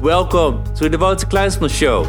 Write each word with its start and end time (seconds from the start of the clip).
Welcome 0.00 0.62
to 0.76 0.88
the 0.88 0.96
Wouter 0.96 1.26
Kleinsman 1.26 1.70
Show. 1.70 2.04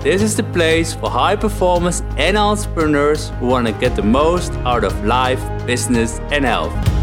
This 0.00 0.20
is 0.20 0.36
the 0.36 0.42
place 0.42 0.94
for 0.94 1.08
high 1.08 1.36
performers 1.36 2.02
and 2.16 2.36
entrepreneurs 2.36 3.28
who 3.38 3.46
want 3.46 3.68
to 3.68 3.72
get 3.74 3.94
the 3.94 4.02
most 4.02 4.50
out 4.64 4.82
of 4.82 5.04
life, 5.04 5.40
business, 5.64 6.18
and 6.32 6.44
health. 6.44 6.93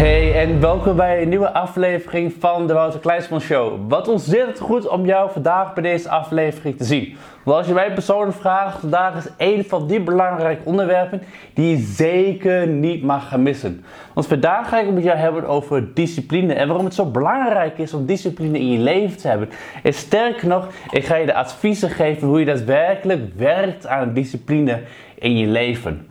Hey 0.00 0.34
en 0.34 0.60
welkom 0.60 0.96
bij 0.96 1.22
een 1.22 1.28
nieuwe 1.28 1.52
aflevering 1.52 2.34
van 2.38 2.66
de 2.66 2.72
Wouter 2.72 3.00
Kleinsman 3.00 3.40
Show. 3.40 3.88
Wat 3.88 4.08
ontzettend 4.08 4.58
goed 4.58 4.88
om 4.88 5.06
jou 5.06 5.30
vandaag 5.30 5.74
bij 5.74 5.82
deze 5.82 6.08
aflevering 6.08 6.76
te 6.76 6.84
zien. 6.84 7.16
Want 7.44 7.58
als 7.58 7.66
je 7.66 7.72
mij 7.72 7.92
persoonlijk 7.92 8.36
vraagt, 8.36 8.80
vandaag 8.80 9.16
is 9.16 9.30
een 9.36 9.64
van 9.64 9.86
die 9.86 10.00
belangrijke 10.00 10.64
onderwerpen 10.64 11.22
die 11.54 11.76
je 11.76 11.82
zeker 11.82 12.66
niet 12.66 13.02
mag 13.02 13.28
gaan 13.28 13.42
missen. 13.42 13.84
Want 14.14 14.26
vandaag 14.26 14.68
ga 14.68 14.78
ik 14.78 14.86
het 14.86 14.94
met 14.94 15.04
jou 15.04 15.18
hebben 15.18 15.46
over 15.46 15.94
discipline 15.94 16.54
en 16.54 16.66
waarom 16.66 16.84
het 16.84 16.94
zo 16.94 17.04
belangrijk 17.04 17.78
is 17.78 17.94
om 17.94 18.06
discipline 18.06 18.58
in 18.58 18.70
je 18.70 18.78
leven 18.78 19.18
te 19.18 19.28
hebben. 19.28 19.48
En 19.82 19.94
sterker 19.94 20.48
nog, 20.48 20.68
ik 20.90 21.04
ga 21.04 21.16
je 21.16 21.26
de 21.26 21.34
adviezen 21.34 21.90
geven 21.90 22.28
hoe 22.28 22.38
je 22.38 22.44
daadwerkelijk 22.44 23.34
werkt 23.36 23.86
aan 23.86 24.12
discipline 24.12 24.80
in 25.18 25.36
je 25.36 25.46
leven. 25.46 26.08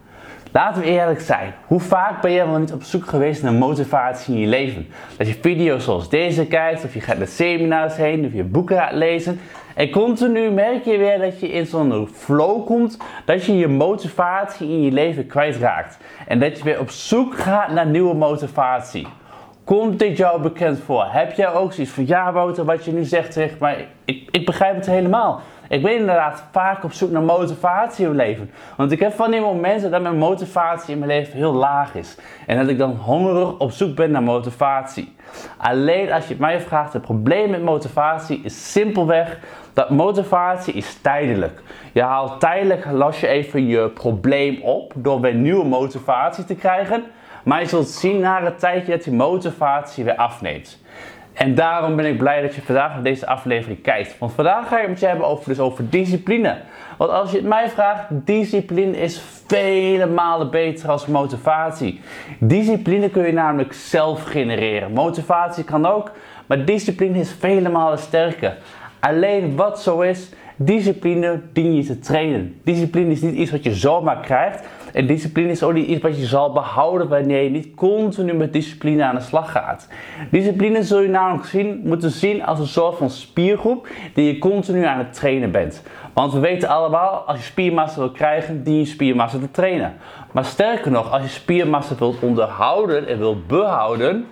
Laten 0.51 0.81
we 0.81 0.87
eerlijk 0.87 1.21
zijn. 1.21 1.53
Hoe 1.67 1.79
vaak 1.79 2.21
ben 2.21 2.31
je 2.31 2.45
wel 2.45 2.57
niet 2.57 2.73
op 2.73 2.83
zoek 2.83 3.05
geweest 3.05 3.43
naar 3.43 3.53
motivatie 3.53 4.33
in 4.33 4.39
je 4.39 4.47
leven? 4.47 4.87
Dat 5.17 5.27
je 5.27 5.35
video's 5.41 5.83
zoals 5.83 6.09
deze 6.09 6.45
kijkt, 6.45 6.83
of 6.83 6.93
je 6.93 7.01
gaat 7.01 7.17
naar 7.17 7.27
seminars 7.27 7.95
heen, 7.95 8.25
of 8.25 8.33
je 8.33 8.43
boeken 8.43 8.77
gaat 8.77 8.93
lezen. 8.93 9.39
En 9.75 9.89
continu 9.89 10.49
merk 10.49 10.85
je 10.85 10.97
weer 10.97 11.19
dat 11.19 11.39
je 11.39 11.51
in 11.51 11.65
zo'n 11.65 12.09
flow 12.13 12.65
komt, 12.65 12.97
dat 13.25 13.45
je 13.45 13.57
je 13.57 13.67
motivatie 13.67 14.69
in 14.69 14.81
je 14.81 14.91
leven 14.91 15.27
kwijtraakt. 15.27 15.97
En 16.27 16.39
dat 16.39 16.57
je 16.57 16.63
weer 16.63 16.79
op 16.79 16.89
zoek 16.89 17.37
gaat 17.37 17.71
naar 17.71 17.87
nieuwe 17.87 18.15
motivatie. 18.15 19.07
Komt 19.63 19.99
dit 19.99 20.17
jou 20.17 20.41
bekend 20.41 20.79
voor? 20.79 21.05
Heb 21.09 21.31
jij 21.31 21.53
ook 21.53 21.73
zoiets 21.73 21.93
van, 21.93 22.07
ja 22.07 22.31
Wouter, 22.31 22.65
wat 22.65 22.85
je 22.85 22.91
nu 22.91 23.03
zegt, 23.03 23.33
zeg 23.33 23.57
maar, 23.57 23.77
ik, 24.05 24.27
ik 24.31 24.45
begrijp 24.45 24.75
het 24.75 24.85
helemaal. 24.85 25.41
Ik 25.69 25.81
ben 25.81 25.95
inderdaad 25.95 26.43
vaak 26.51 26.83
op 26.83 26.91
zoek 26.91 27.11
naar 27.11 27.21
motivatie 27.21 28.05
in 28.05 28.15
mijn 28.15 28.29
leven. 28.29 28.51
Want 28.77 28.91
ik 28.91 28.99
heb 28.99 29.13
van 29.13 29.31
die 29.31 29.41
momenten 29.41 29.91
dat 29.91 30.01
mijn 30.01 30.17
motivatie 30.17 30.93
in 30.93 30.99
mijn 30.99 31.11
leven 31.11 31.33
heel 31.33 31.53
laag 31.53 31.95
is. 31.95 32.17
En 32.47 32.57
dat 32.57 32.67
ik 32.67 32.77
dan 32.77 32.91
hongerig 32.91 33.57
op 33.57 33.71
zoek 33.71 33.95
ben 33.95 34.11
naar 34.11 34.23
motivatie. 34.23 35.15
Alleen 35.57 36.11
als 36.11 36.27
je 36.27 36.35
mij 36.39 36.59
vraagt, 36.59 36.93
het 36.93 37.01
probleem 37.01 37.49
met 37.49 37.63
motivatie 37.63 38.41
is 38.43 38.71
simpelweg 38.71 39.39
dat 39.73 39.89
motivatie 39.89 40.73
is 40.73 41.01
tijdelijk. 41.01 41.61
Je 41.93 42.01
haalt 42.01 42.39
tijdelijk, 42.39 42.85
los 42.91 43.19
je 43.19 43.27
even 43.27 43.67
je 43.67 43.89
probleem 43.89 44.61
op 44.61 44.93
door 44.95 45.21
weer 45.21 45.35
nieuwe 45.35 45.65
motivatie 45.65 46.45
te 46.45 46.55
krijgen. 46.55 47.03
Maar 47.43 47.61
je 47.61 47.67
zult 47.67 47.87
zien 47.87 48.19
na 48.19 48.41
een 48.45 48.55
tijdje 48.55 48.91
dat 48.91 49.03
die 49.03 49.13
motivatie 49.13 50.03
weer 50.03 50.15
afneemt. 50.15 50.79
En 51.39 51.55
daarom 51.55 51.95
ben 51.95 52.05
ik 52.05 52.17
blij 52.17 52.41
dat 52.41 52.55
je 52.55 52.61
vandaag 52.61 52.93
naar 52.93 53.03
deze 53.03 53.27
aflevering 53.27 53.81
kijkt. 53.81 54.17
Want 54.17 54.31
vandaag 54.31 54.67
ga 54.67 54.75
ik 54.75 54.81
het 54.81 54.89
met 54.89 54.99
je 54.99 55.05
hebben 55.05 55.27
over, 55.27 55.45
dus 55.45 55.59
over 55.59 55.89
discipline. 55.89 56.57
Want 56.97 57.11
als 57.11 57.31
je 57.31 57.37
het 57.37 57.45
mij 57.45 57.69
vraagt, 57.69 58.05
discipline 58.09 58.97
is 58.97 59.21
vele 59.47 60.05
malen 60.05 60.49
beter 60.49 60.89
als 60.89 61.05
motivatie. 61.05 62.01
Discipline 62.39 63.09
kun 63.09 63.25
je 63.25 63.31
namelijk 63.31 63.73
zelf 63.73 64.23
genereren. 64.23 64.91
Motivatie 64.91 65.63
kan 65.63 65.85
ook, 65.85 66.11
maar 66.45 66.65
discipline 66.65 67.19
is 67.19 67.35
vele 67.39 67.69
malen 67.69 67.99
sterker. 67.99 68.57
Alleen 68.99 69.55
wat 69.55 69.81
zo 69.81 70.01
is, 70.01 70.29
discipline 70.61 71.41
dien 71.53 71.75
je 71.75 71.83
te 71.83 71.99
trainen. 71.99 72.59
Discipline 72.63 73.11
is 73.11 73.21
niet 73.21 73.35
iets 73.35 73.51
wat 73.51 73.63
je 73.63 73.73
zomaar 73.73 74.19
krijgt. 74.19 74.67
En 74.93 75.07
discipline 75.07 75.49
is 75.49 75.63
ook 75.63 75.73
niet 75.73 75.87
iets 75.87 76.01
wat 76.01 76.19
je 76.19 76.25
zal 76.25 76.51
behouden 76.51 77.07
wanneer 77.07 77.43
je 77.43 77.49
niet 77.49 77.75
continu 77.75 78.33
met 78.33 78.53
discipline 78.53 79.03
aan 79.03 79.15
de 79.15 79.21
slag 79.21 79.51
gaat. 79.51 79.87
Discipline 80.31 80.83
zul 80.83 81.01
je 81.01 81.09
namelijk 81.09 81.45
zien, 81.45 81.81
moeten 81.83 82.11
zien 82.11 82.45
als 82.45 82.59
een 82.59 82.67
soort 82.67 82.97
van 82.97 83.09
spiergroep 83.09 83.87
die 84.13 84.33
je 84.33 84.37
continu 84.37 84.85
aan 84.85 84.97
het 84.97 85.13
trainen 85.13 85.51
bent. 85.51 85.83
Want 86.13 86.33
we 86.33 86.39
weten 86.39 86.69
allemaal, 86.69 87.11
als 87.11 87.37
je 87.37 87.43
spiermassa 87.43 87.99
wil 87.99 88.11
krijgen, 88.11 88.63
dien 88.63 88.77
je 88.77 88.85
spiermassa 88.85 89.37
te 89.39 89.51
trainen. 89.51 89.93
Maar 90.31 90.45
sterker 90.45 90.91
nog, 90.91 91.11
als 91.11 91.21
je 91.21 91.29
spiermassa 91.29 91.95
wilt 91.95 92.19
onderhouden 92.19 93.07
en 93.07 93.17
wilt 93.17 93.47
behouden, 93.47 94.25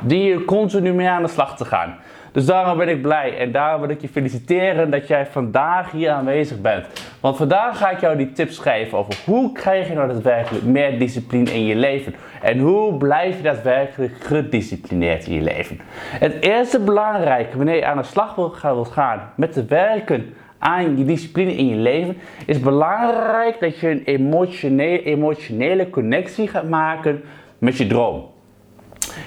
dien 0.00 0.22
je 0.22 0.44
continu 0.44 0.92
mee 0.92 1.08
aan 1.08 1.22
de 1.22 1.28
slag 1.28 1.56
te 1.56 1.64
gaan. 1.64 1.96
Dus 2.32 2.46
daarom 2.46 2.78
ben 2.78 2.88
ik 2.88 3.02
blij 3.02 3.38
en 3.38 3.52
daarom 3.52 3.80
wil 3.80 3.90
ik 3.90 4.00
je 4.00 4.08
feliciteren 4.08 4.90
dat 4.90 5.06
jij 5.06 5.26
vandaag 5.26 5.90
hier 5.90 6.10
aanwezig 6.10 6.60
bent. 6.60 6.86
Want 7.20 7.36
vandaag 7.36 7.78
ga 7.78 7.90
ik 7.90 8.00
jou 8.00 8.16
die 8.16 8.32
tips 8.32 8.58
geven 8.58 8.98
over 8.98 9.14
hoe 9.24 9.52
krijg 9.52 9.88
je 9.88 9.94
nou 9.94 10.08
daadwerkelijk 10.08 10.64
meer 10.64 10.98
discipline 10.98 11.52
in 11.52 11.64
je 11.64 11.76
leven. 11.76 12.14
En 12.42 12.58
hoe 12.58 12.96
blijf 12.96 13.36
je 13.36 13.42
daadwerkelijk 13.42 14.12
gedisciplineerd 14.20 15.26
in 15.26 15.34
je 15.34 15.40
leven. 15.40 15.80
Het 15.96 16.36
eerste 16.40 16.80
belangrijke 16.80 17.56
wanneer 17.56 17.76
je 17.76 17.84
aan 17.84 17.96
de 17.96 18.02
slag 18.02 18.34
wilt 18.34 18.88
gaan 18.88 19.32
met 19.36 19.52
te 19.52 19.64
werken 19.64 20.34
aan 20.60 20.98
je 20.98 21.04
discipline 21.04 21.54
in 21.54 21.68
je 21.68 21.76
leven, 21.76 22.16
is 22.46 22.60
belangrijk 22.60 23.60
dat 23.60 23.78
je 23.78 23.88
een 23.88 24.04
emotionele, 24.04 25.02
emotionele 25.02 25.90
connectie 25.90 26.48
gaat 26.48 26.68
maken 26.68 27.22
met 27.58 27.76
je 27.76 27.86
droom. 27.86 28.28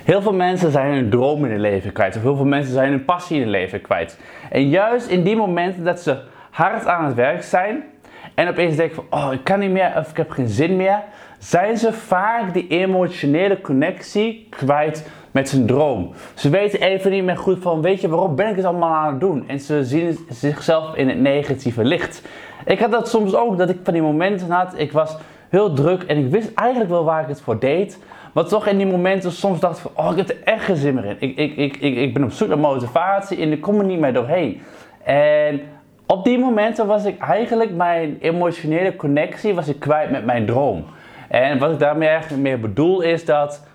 Heel 0.04 0.22
veel 0.22 0.34
mensen 0.34 0.72
zijn 0.72 0.94
hun 0.94 1.10
droom 1.10 1.46
in 1.46 1.52
hun 1.52 1.60
leven 1.62 1.92
kwijt. 1.92 2.16
Of 2.16 2.22
heel 2.22 2.36
veel 2.36 2.46
mensen 2.46 2.74
zijn 2.74 2.90
hun 2.90 3.06
passie 3.06 3.36
in 3.36 3.42
hun 3.42 3.52
leven 3.52 3.82
kwijt. 3.82 4.20
En 4.50 4.70
juist 4.70 5.08
in 5.08 5.24
die 5.24 5.36
momenten 5.36 5.84
dat 5.84 6.00
ze 6.00 6.18
hard 6.50 6.86
aan 6.88 7.06
het 7.06 7.16
werk 7.16 7.44
zijn. 7.44 7.84
En 8.36 8.48
opeens 8.48 8.76
denken 8.76 8.96
van, 8.96 9.06
oh 9.10 9.34
ik 9.34 9.44
kan 9.44 9.60
niet 9.60 9.72
meer 9.72 9.94
of 9.98 10.10
ik 10.10 10.18
heb 10.18 10.30
geen 10.30 10.48
zin 10.48 10.76
meer. 10.76 11.00
Zijn 11.40 11.78
ze 11.78 11.94
vaak 11.94 12.54
die 12.54 12.68
emotionele 12.68 13.62
connectie 13.62 14.48
kwijt 14.50 15.10
met 15.32 15.50
zijn 15.50 15.66
droom. 15.66 16.14
Ze 16.34 16.50
weten 16.50 16.82
even 16.82 17.12
niet 17.12 17.24
meer 17.24 17.38
goed 17.38 17.62
van, 17.62 17.82
weet 17.82 18.02
je 18.02 18.10
waarom 18.10 18.36
ben 18.36 18.50
ik 18.50 18.56
het 18.56 18.66
allemaal 18.66 18.96
aan 18.96 19.12
het 19.12 19.20
doen? 19.20 19.44
En 19.48 19.60
ze 19.60 19.84
zien 19.84 20.18
zichzelf 20.30 20.96
in 20.96 21.10
het 21.10 21.20
negatieve 21.20 21.84
licht. 21.84 22.22
Ik 22.66 22.80
had 22.80 22.92
dat 22.92 23.10
soms 23.10 23.36
ook, 23.36 23.58
dat 23.58 23.70
ik 23.70 23.78
van 23.84 23.94
die 23.94 24.02
momenten 24.02 24.50
had, 24.50 24.74
ik 24.78 24.92
was 24.92 25.18
heel 25.54 25.74
druk 25.74 26.04
en 26.04 26.18
ik 26.18 26.32
wist 26.32 26.52
eigenlijk 26.54 26.90
wel 26.90 27.04
waar 27.04 27.22
ik 27.22 27.28
het 27.28 27.42
voor 27.42 27.60
deed. 27.60 28.00
Maar 28.34 28.46
toch 28.46 28.68
in 28.68 28.78
die 28.78 28.86
momenten 28.88 29.32
soms 29.32 29.60
dacht 29.60 29.78
ik 29.78 29.82
van, 29.82 30.06
oh, 30.06 30.12
ik 30.12 30.18
heb 30.18 30.30
er 30.30 30.44
echt 30.44 30.64
geen 30.64 30.76
zin 30.76 30.94
meer 30.94 31.06
in. 31.06 31.16
Ik, 31.20 31.38
ik, 31.38 31.56
ik, 31.56 31.78
ik, 31.78 31.96
ik 31.96 32.14
ben 32.14 32.24
op 32.24 32.32
zoek 32.32 32.48
naar 32.48 32.60
motivatie 32.60 33.38
en 33.38 33.52
ik 33.52 33.62
kom 33.62 33.80
er 33.80 33.86
niet 33.86 34.00
meer 34.00 34.14
doorheen. 34.14 34.62
En 35.04 35.62
op 36.06 36.24
die 36.24 36.38
momenten 36.38 36.88
was 36.88 37.06
ik 37.06 37.20
eigenlijk 37.20 37.76
mijn 37.76 38.18
emotionele 38.22 38.96
connectie 38.96 39.54
was 39.54 39.68
ik 39.68 39.80
kwijt 39.80 40.12
met 40.12 40.26
mijn 40.26 40.46
droom. 40.46 40.86
En 41.30 41.60
wat 41.60 41.72
ik 41.72 41.80
daarmee 41.80 42.08
eigenlijk 42.08 42.42
meer 42.42 42.60
bedoel 42.60 43.02
is 43.02 43.26
dat 43.26 43.68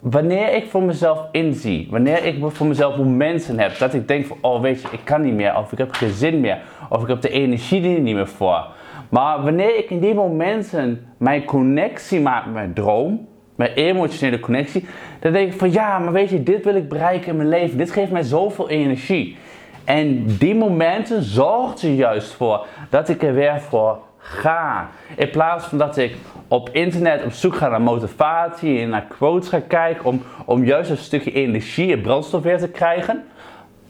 wanneer 0.00 0.54
ik 0.54 0.70
voor 0.70 0.82
mezelf 0.82 1.26
inzie, 1.30 1.88
wanneer 1.90 2.24
ik 2.24 2.36
voor 2.48 2.66
mezelf 2.66 2.96
momenten 2.96 3.58
heb, 3.58 3.78
dat 3.78 3.94
ik 3.94 4.08
denk 4.08 4.26
van, 4.26 4.36
oh 4.40 4.60
weet 4.60 4.82
je, 4.82 4.88
ik 4.90 5.04
kan 5.04 5.20
niet 5.20 5.34
meer, 5.34 5.56
of 5.56 5.72
ik 5.72 5.78
heb 5.78 5.92
geen 5.92 6.10
zin 6.10 6.40
meer, 6.40 6.58
of 6.88 7.02
ik 7.02 7.08
heb 7.08 7.20
de 7.20 7.30
energie 7.30 7.94
er 7.94 8.00
niet 8.00 8.14
meer 8.14 8.28
voor. 8.28 8.66
Maar 9.12 9.42
wanneer 9.42 9.76
ik 9.76 9.90
in 9.90 10.00
die 10.00 10.14
momenten 10.14 11.06
mijn 11.16 11.44
connectie 11.44 12.20
maak 12.20 12.44
met 12.44 12.54
mijn 12.54 12.72
droom, 12.72 13.28
mijn 13.54 13.72
emotionele 13.72 14.40
connectie, 14.40 14.86
dan 15.20 15.32
denk 15.32 15.52
ik 15.52 15.58
van 15.58 15.72
ja, 15.72 15.98
maar 15.98 16.12
weet 16.12 16.30
je, 16.30 16.42
dit 16.42 16.64
wil 16.64 16.74
ik 16.74 16.88
bereiken 16.88 17.28
in 17.28 17.36
mijn 17.36 17.48
leven. 17.48 17.78
Dit 17.78 17.90
geeft 17.90 18.10
mij 18.10 18.22
zoveel 18.22 18.68
energie. 18.68 19.36
En 19.84 20.24
die 20.38 20.54
momenten 20.54 21.22
zorgen 21.22 21.88
er 21.88 21.94
juist 21.94 22.32
voor 22.32 22.66
dat 22.90 23.08
ik 23.08 23.22
er 23.22 23.34
weer 23.34 23.60
voor 23.60 23.98
ga. 24.18 24.88
In 25.16 25.30
plaats 25.30 25.66
van 25.66 25.78
dat 25.78 25.96
ik 25.96 26.16
op 26.48 26.68
internet 26.68 27.24
op 27.24 27.32
zoek 27.32 27.54
ga 27.54 27.68
naar 27.68 27.82
motivatie 27.82 28.80
en 28.80 28.88
naar 28.88 29.06
quotes 29.08 29.48
ga 29.48 29.60
kijken 29.60 30.04
om, 30.04 30.22
om 30.44 30.64
juist 30.64 30.90
een 30.90 30.96
stukje 30.96 31.32
energie 31.32 31.92
en 31.92 32.00
brandstof 32.00 32.42
weer 32.42 32.58
te 32.58 32.68
krijgen, 32.68 33.24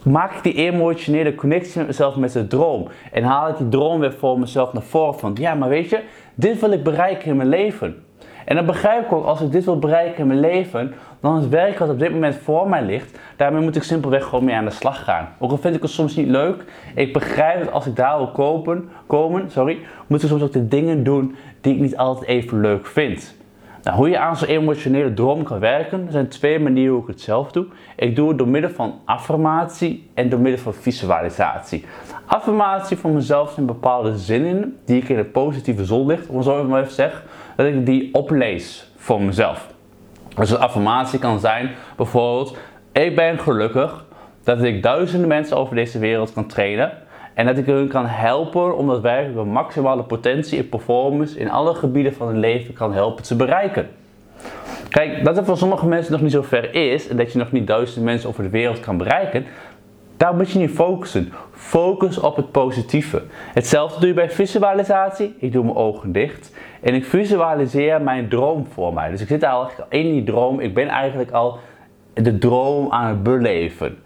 maak 0.05 0.33
ik 0.35 0.43
die 0.43 0.55
emotionele 0.55 1.35
connectie 1.35 1.79
met 1.79 1.87
mezelf 1.87 2.17
met 2.17 2.33
de 2.33 2.47
droom. 2.47 2.89
En 3.13 3.23
haal 3.23 3.49
ik 3.49 3.57
die 3.57 3.69
droom 3.69 4.01
weer 4.01 4.13
voor 4.13 4.39
mezelf 4.39 4.73
naar 4.73 4.83
voren 4.83 5.19
van 5.19 5.37
ja, 5.41 5.55
maar 5.55 5.69
weet 5.69 5.91
je, 5.91 6.01
dit 6.35 6.61
wil 6.61 6.73
ik 6.73 6.83
bereiken 6.83 7.31
in 7.31 7.37
mijn 7.37 7.49
leven. 7.49 8.05
En 8.45 8.57
dan 8.57 8.67
begrijp 8.67 9.05
ik 9.05 9.13
ook, 9.13 9.25
als 9.25 9.41
ik 9.41 9.53
dit 9.53 9.65
wil 9.65 9.79
bereiken 9.79 10.19
in 10.19 10.27
mijn 10.27 10.41
leven, 10.41 10.95
dan 11.21 11.37
is 11.37 11.43
het 11.43 11.53
werk 11.53 11.79
wat 11.79 11.89
op 11.89 11.99
dit 11.99 12.13
moment 12.13 12.35
voor 12.35 12.69
mij 12.69 12.83
ligt, 12.83 13.19
daarmee 13.37 13.63
moet 13.63 13.77
ik 13.77 13.83
simpelweg 13.83 14.25
gewoon 14.25 14.45
mee 14.45 14.55
aan 14.55 14.65
de 14.65 14.71
slag 14.71 15.05
gaan. 15.05 15.29
Ook 15.39 15.51
al 15.51 15.59
vind 15.59 15.75
ik 15.75 15.83
het 15.83 15.91
soms 15.91 16.17
niet 16.17 16.29
leuk, 16.29 16.65
ik 16.95 17.13
begrijp 17.13 17.65
dat 17.65 17.73
als 17.73 17.87
ik 17.87 17.97
daar 17.97 18.17
wil 18.17 18.31
kopen, 18.31 18.89
komen, 19.07 19.51
sorry, 19.51 19.79
moet 20.07 20.23
ik 20.23 20.29
soms 20.29 20.43
ook 20.43 20.53
de 20.53 20.69
dingen 20.69 21.05
doen 21.05 21.35
die 21.61 21.75
ik 21.75 21.81
niet 21.81 21.97
altijd 21.97 22.29
even 22.29 22.61
leuk 22.61 22.87
vind. 22.87 23.35
Nou, 23.83 23.97
hoe 23.97 24.09
je 24.09 24.19
aan 24.19 24.37
zo'n 24.37 24.49
emotionele 24.49 25.15
droom 25.15 25.43
kan 25.43 25.59
werken, 25.59 26.07
er 26.07 26.13
zijn 26.13 26.29
twee 26.29 26.59
manieren 26.59 26.93
hoe 26.93 27.03
ik 27.03 27.09
het 27.09 27.21
zelf 27.21 27.53
doe. 27.53 27.67
Ik 27.97 28.17
doe 28.17 28.29
het 28.29 28.39
door 28.39 28.49
middel 28.49 28.71
van 28.71 29.01
affirmatie 29.05 30.11
en 30.15 30.29
door 30.29 30.41
middel 30.41 30.61
van 30.61 30.75
visualisatie. 30.75 31.85
Affirmatie 32.27 32.97
voor 32.97 33.11
mezelf 33.11 33.51
zijn 33.51 33.67
bepaalde 33.67 34.19
zinnen 34.19 34.79
die 34.85 35.03
ik 35.03 35.09
in 35.09 35.19
een 35.19 35.31
positieve 35.31 35.85
zon 35.85 36.07
ligt, 36.07 36.27
om 36.27 36.43
zo 36.43 36.65
maar 36.65 36.81
even 36.81 36.93
zeg 36.93 37.25
dat 37.57 37.67
ik 37.67 37.87
die 37.87 38.15
oplees 38.15 38.91
voor 38.97 39.23
mezelf. 39.23 39.71
Dus 40.35 40.51
een 40.51 40.59
affirmatie 40.59 41.19
kan 41.19 41.41
zijn 41.41 41.71
bijvoorbeeld, 41.97 42.57
ik 42.93 43.17
ben 43.17 43.39
gelukkig 43.39 44.05
dat 44.45 44.63
ik 44.63 44.83
duizenden 44.83 45.29
mensen 45.29 45.57
over 45.57 45.75
deze 45.75 45.99
wereld 45.99 46.33
kan 46.33 46.47
trainen. 46.47 46.93
En 47.35 47.47
dat 47.47 47.57
ik 47.57 47.67
hun 47.67 47.89
kan 47.89 48.07
helpen 48.07 48.77
om 48.77 48.87
daadwerkelijk 48.87 49.39
een 49.39 49.53
maximale 49.53 50.03
potentie 50.03 50.59
en 50.59 50.69
performance 50.69 51.39
in 51.39 51.51
alle 51.51 51.75
gebieden 51.75 52.15
van 52.15 52.27
hun 52.27 52.39
leven 52.39 52.75
kan 52.75 52.93
helpen 52.93 53.25
te 53.25 53.37
bereiken. 53.37 53.89
Kijk, 54.89 55.25
dat 55.25 55.37
het 55.37 55.45
voor 55.45 55.57
sommige 55.57 55.87
mensen 55.87 56.13
nog 56.13 56.21
niet 56.21 56.33
zo 56.33 56.43
ver 56.43 56.75
is 56.75 57.09
en 57.09 57.17
dat 57.17 57.33
je 57.33 57.39
nog 57.39 57.53
niet 57.53 57.67
duizenden 57.67 58.05
mensen 58.05 58.29
over 58.29 58.43
de 58.43 58.49
wereld 58.49 58.81
kan 58.81 58.97
bereiken, 58.97 59.47
daar 60.17 60.35
moet 60.35 60.51
je 60.51 60.59
niet 60.59 60.71
focussen. 60.71 61.33
Focus 61.53 62.19
op 62.19 62.37
het 62.37 62.51
positieve. 62.51 63.23
Hetzelfde 63.53 63.99
doe 63.99 64.09
je 64.09 64.15
bij 64.15 64.31
visualisatie. 64.31 65.35
Ik 65.39 65.53
doe 65.53 65.65
mijn 65.65 65.77
ogen 65.77 66.13
dicht 66.13 66.55
en 66.81 66.95
ik 66.95 67.05
visualiseer 67.05 68.03
mijn 68.03 68.29
droom 68.29 68.67
voor 68.67 68.95
mij. 68.95 69.11
Dus 69.11 69.21
ik 69.21 69.29
zit 69.29 69.43
eigenlijk 69.43 69.93
in 69.93 70.03
die 70.03 70.25
droom. 70.25 70.61
Ik 70.61 70.75
ben 70.75 70.89
eigenlijk 70.89 71.31
al 71.31 71.59
de 72.15 72.39
droom 72.39 72.91
aan 72.91 73.09
het 73.09 73.23
beleven. 73.23 73.99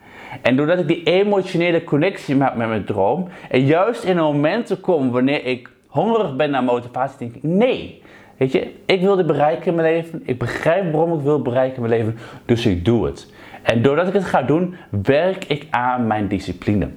En 0.42 0.56
doordat 0.56 0.78
ik 0.78 0.88
die 0.88 1.02
emotionele 1.02 1.84
connectie 1.84 2.36
maak 2.36 2.54
met 2.54 2.68
mijn 2.68 2.84
droom, 2.84 3.28
en 3.50 3.60
juist 3.60 4.04
in 4.04 4.16
momenten 4.16 4.80
kom 4.80 5.10
wanneer 5.10 5.44
ik 5.44 5.70
hongerig 5.86 6.36
ben 6.36 6.50
naar 6.50 6.64
motivatie, 6.64 7.18
denk 7.18 7.34
ik: 7.34 7.42
nee. 7.42 8.02
Weet 8.36 8.52
je, 8.52 8.74
ik 8.86 9.00
wil 9.00 9.16
dit 9.16 9.26
bereiken 9.26 9.66
in 9.66 9.74
mijn 9.74 9.94
leven. 9.94 10.22
Ik 10.24 10.38
begrijp 10.38 10.92
waarom 10.92 11.18
ik 11.18 11.24
wil 11.24 11.42
bereiken 11.42 11.82
in 11.82 11.88
mijn 11.88 12.00
leven. 12.00 12.18
Dus 12.44 12.66
ik 12.66 12.84
doe 12.84 13.06
het. 13.06 13.32
En 13.62 13.82
doordat 13.82 14.08
ik 14.08 14.12
het 14.12 14.24
ga 14.24 14.42
doen, 14.42 14.76
werk 15.02 15.44
ik 15.44 15.66
aan 15.70 16.06
mijn 16.06 16.28
discipline. 16.28 16.88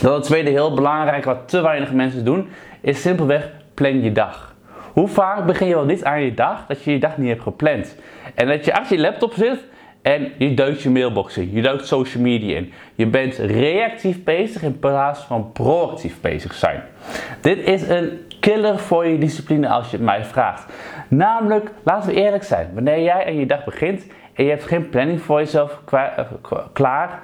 Dan 0.00 0.14
het 0.14 0.22
tweede 0.22 0.50
heel 0.50 0.74
belangrijk 0.74 1.24
wat 1.24 1.48
te 1.48 1.60
weinig 1.60 1.92
mensen 1.92 2.24
doen, 2.24 2.48
is 2.80 3.02
simpelweg 3.02 3.50
plan 3.74 4.02
je 4.02 4.12
dag. 4.12 4.54
Hoe 4.92 5.08
vaak 5.08 5.46
begin 5.46 5.66
je 5.66 5.74
wel 5.74 5.84
niet 5.84 6.04
aan 6.04 6.22
je 6.22 6.34
dag 6.34 6.66
dat 6.66 6.82
je 6.82 6.92
je 6.92 6.98
dag 6.98 7.18
niet 7.18 7.28
hebt 7.28 7.42
gepland? 7.42 7.96
En 8.34 8.46
dat 8.46 8.64
je 8.64 8.74
achter 8.74 8.96
je 8.96 9.02
laptop 9.02 9.32
zit 9.32 9.58
en 10.02 10.32
je 10.38 10.54
duikt 10.54 10.82
je 10.82 10.90
mailbox 10.90 11.36
in, 11.36 11.50
je 11.52 11.62
duikt 11.62 11.86
social 11.86 12.22
media 12.22 12.56
in. 12.56 12.72
Je 12.94 13.06
bent 13.06 13.36
reactief 13.36 14.24
bezig 14.24 14.62
in 14.62 14.78
plaats 14.78 15.20
van 15.20 15.52
proactief 15.52 16.20
bezig 16.20 16.54
zijn. 16.54 16.82
Dit 17.40 17.58
is 17.58 17.88
een 17.88 18.20
killer 18.40 18.78
voor 18.78 19.06
je 19.06 19.18
discipline 19.18 19.68
als 19.68 19.90
je 19.90 19.96
het 19.96 20.04
mij 20.04 20.24
vraagt. 20.24 20.72
Namelijk, 21.08 21.70
laten 21.82 22.08
we 22.08 22.14
eerlijk 22.14 22.44
zijn, 22.44 22.70
wanneer 22.74 23.02
jij 23.02 23.26
aan 23.26 23.36
je 23.36 23.46
dag 23.46 23.64
begint 23.64 24.06
en 24.34 24.44
je 24.44 24.50
hebt 24.50 24.64
geen 24.64 24.88
planning 24.88 25.20
voor 25.20 25.38
jezelf 25.38 25.80
eh, 25.90 26.18
klaar, 26.72 27.20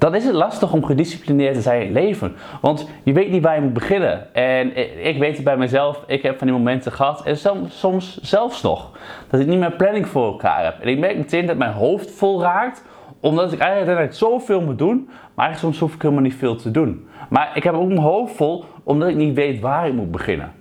dan 0.00 0.14
is 0.14 0.24
het 0.24 0.34
lastig 0.34 0.72
om 0.72 0.84
gedisciplineerd 0.84 1.54
te 1.54 1.60
zijn 1.60 1.80
in 1.80 1.86
het 1.86 2.04
leven. 2.04 2.36
Want 2.60 2.88
je 3.02 3.12
weet 3.12 3.30
niet 3.30 3.42
waar 3.42 3.54
je 3.54 3.60
moet 3.60 3.72
beginnen. 3.72 4.34
En 4.34 4.76
ik 5.06 5.18
weet 5.18 5.34
het 5.34 5.44
bij 5.44 5.56
mezelf, 5.56 6.04
ik 6.06 6.22
heb 6.22 6.38
van 6.38 6.46
die 6.46 6.56
momenten 6.56 6.92
gehad, 6.92 7.22
en 7.24 7.36
soms 7.68 8.20
zelfs 8.22 8.62
nog, 8.62 8.98
dat 9.30 9.40
ik 9.40 9.46
niet 9.46 9.58
meer 9.58 9.72
planning 9.72 10.08
voor 10.08 10.26
elkaar 10.26 10.64
heb. 10.64 10.80
En 10.80 10.88
ik 10.88 10.98
merk 10.98 11.16
meteen 11.16 11.46
dat 11.46 11.56
mijn 11.56 11.72
hoofd 11.72 12.10
vol 12.10 12.42
raakt, 12.42 12.84
omdat 13.20 13.52
ik 13.52 13.58
eigenlijk 13.58 14.14
zoveel 14.14 14.60
moet 14.60 14.78
doen, 14.78 15.08
maar 15.34 15.46
eigenlijk 15.46 15.58
soms 15.58 15.78
hoef 15.78 15.94
ik 15.94 16.02
helemaal 16.02 16.22
niet 16.22 16.34
veel 16.34 16.56
te 16.56 16.70
doen. 16.70 17.08
Maar 17.28 17.50
ik 17.54 17.62
heb 17.62 17.74
ook 17.74 17.88
mijn 17.88 17.98
hoofd 17.98 18.36
vol, 18.36 18.64
omdat 18.82 19.08
ik 19.08 19.16
niet 19.16 19.34
weet 19.34 19.60
waar 19.60 19.86
ik 19.86 19.92
moet 19.92 20.10
beginnen. 20.10 20.52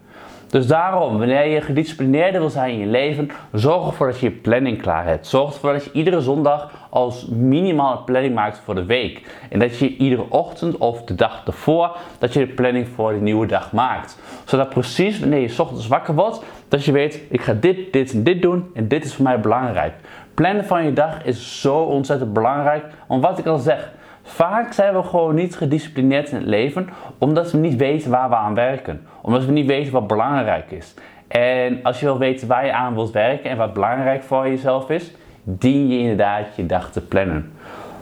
Dus 0.50 0.68
daarom, 0.68 1.18
wanneer 1.18 1.48
je 1.48 1.62
gedisciplineerder 1.62 2.40
wil 2.40 2.50
zijn 2.50 2.74
in 2.74 2.80
je 2.80 2.86
leven, 2.86 3.30
zorg 3.54 3.88
ervoor 3.88 4.08
dat 4.08 4.20
je 4.20 4.30
je 4.30 4.36
planning 4.36 4.82
klaar 4.82 5.06
hebt. 5.06 5.28
Zorg 5.28 5.54
ervoor 5.54 5.74
dat 5.74 5.84
je 5.84 5.92
iedere 5.92 6.22
zondag 6.22 6.72
als 6.90 7.28
minimaal 7.28 7.98
een 7.98 8.04
planning 8.04 8.36
maakt 8.36 8.62
voor 8.64 8.76
de 8.76 8.86
week. 8.86 9.22
En 9.50 9.60
dat 9.60 9.78
je 9.78 9.98
iedere 9.98 10.26
ochtend 10.30 10.78
of 10.78 11.04
de 11.04 11.16
dag 11.16 11.44
ervoor, 11.46 11.98
dat 12.18 12.34
je 12.34 12.40
de 12.40 12.54
planning 12.54 12.88
voor 12.96 13.14
de 13.14 13.20
nieuwe 13.20 13.46
dag 13.46 13.72
maakt. 13.72 14.20
Zodat 14.46 14.70
precies 14.70 15.20
wanneer 15.20 15.40
je 15.40 15.62
ochtends 15.62 15.88
wakker 15.88 16.16
wordt, 16.16 16.44
dat 16.68 16.86
je 16.86 16.92
weet, 16.92 17.22
ik 17.30 17.42
ga 17.42 17.54
dit, 17.54 17.94
dit 17.94 18.14
en 18.14 18.24
dit 18.24 18.42
doen 18.42 18.72
en 18.74 18.88
dit 18.88 19.06
is 19.06 19.14
voor 19.14 19.24
mij 19.24 19.40
belangrijk. 19.40 19.94
Plannen 20.34 20.66
van 20.66 20.86
je 20.86 20.94
dag 20.94 21.26
is 21.26 21.62
zo 21.62 21.78
ontzettend 21.78 22.34
belangrijk. 22.34 22.86
Want 23.08 23.24
wat 23.24 23.38
ik 23.38 23.46
al 23.46 23.58
zeg, 23.58 23.92
Vaak 24.30 24.74
zijn 24.74 24.94
we 24.94 25.04
gewoon 25.04 25.36
niet 25.36 25.56
gedisciplineerd 25.56 26.32
in 26.32 26.38
het 26.38 26.46
leven 26.46 26.90
omdat 27.18 27.52
we 27.52 27.58
niet 27.58 27.76
weten 27.76 28.12
waar 28.12 28.30
we 28.30 28.36
aan 28.36 28.54
werken. 28.54 29.08
Omdat 29.22 29.46
we 29.46 29.52
niet 29.52 29.66
weten 29.66 29.94
wat 29.94 30.08
belangrijk 30.08 30.72
is. 30.72 30.94
En 31.28 31.80
als 31.84 32.00
je 32.00 32.06
wil 32.06 32.18
weten 32.18 32.48
waar 32.48 32.66
je 32.66 32.74
aan 32.74 32.94
wilt 32.94 33.12
werken 33.12 33.50
en 33.50 33.58
wat 33.58 33.74
belangrijk 33.74 34.24
voor 34.24 34.48
jezelf 34.48 34.90
is, 34.90 35.12
dien 35.44 35.88
je 35.88 36.00
inderdaad 36.00 36.46
je 36.56 36.66
dag 36.66 36.92
te 36.92 37.02
plannen. 37.02 37.52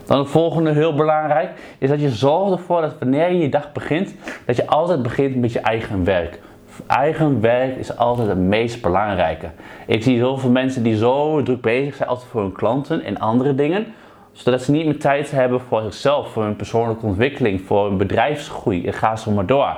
Dan 0.05 0.19
het 0.19 0.29
volgende 0.29 0.71
heel 0.71 0.95
belangrijk 0.95 1.49
is 1.77 1.89
dat 1.89 2.01
je 2.01 2.09
zorgt 2.09 2.51
ervoor 2.51 2.81
dat 2.81 2.95
wanneer 2.99 3.31
je 3.31 3.39
je 3.39 3.49
dag 3.49 3.71
begint, 3.71 4.15
dat 4.45 4.55
je 4.55 4.67
altijd 4.67 5.01
begint 5.01 5.35
met 5.35 5.51
je 5.51 5.59
eigen 5.59 6.03
werk. 6.03 6.39
Eigen 6.87 7.41
werk 7.41 7.75
is 7.75 7.97
altijd 7.97 8.27
het 8.27 8.37
meest 8.37 8.81
belangrijke. 8.81 9.47
Ik 9.85 10.03
zie 10.03 10.19
zoveel 10.19 10.49
mensen 10.49 10.83
die 10.83 10.97
zo 10.97 11.43
druk 11.43 11.61
bezig 11.61 11.95
zijn 11.95 12.09
altijd 12.09 12.29
voor 12.29 12.41
hun 12.41 12.51
klanten 12.51 13.03
en 13.03 13.19
andere 13.19 13.55
dingen, 13.55 13.85
zodat 14.37 14.61
ze 14.61 14.71
niet 14.71 14.85
meer 14.85 14.99
tijd 14.99 15.31
hebben 15.31 15.61
voor 15.61 15.81
zichzelf, 15.81 16.31
voor 16.31 16.43
hun 16.43 16.55
persoonlijke 16.55 17.05
ontwikkeling, 17.05 17.61
voor 17.61 17.87
hun 17.87 17.97
bedrijfsgroei 17.97 18.85
en 18.85 18.93
ga 18.93 19.15
zo 19.15 19.31
maar 19.31 19.45
door. 19.45 19.77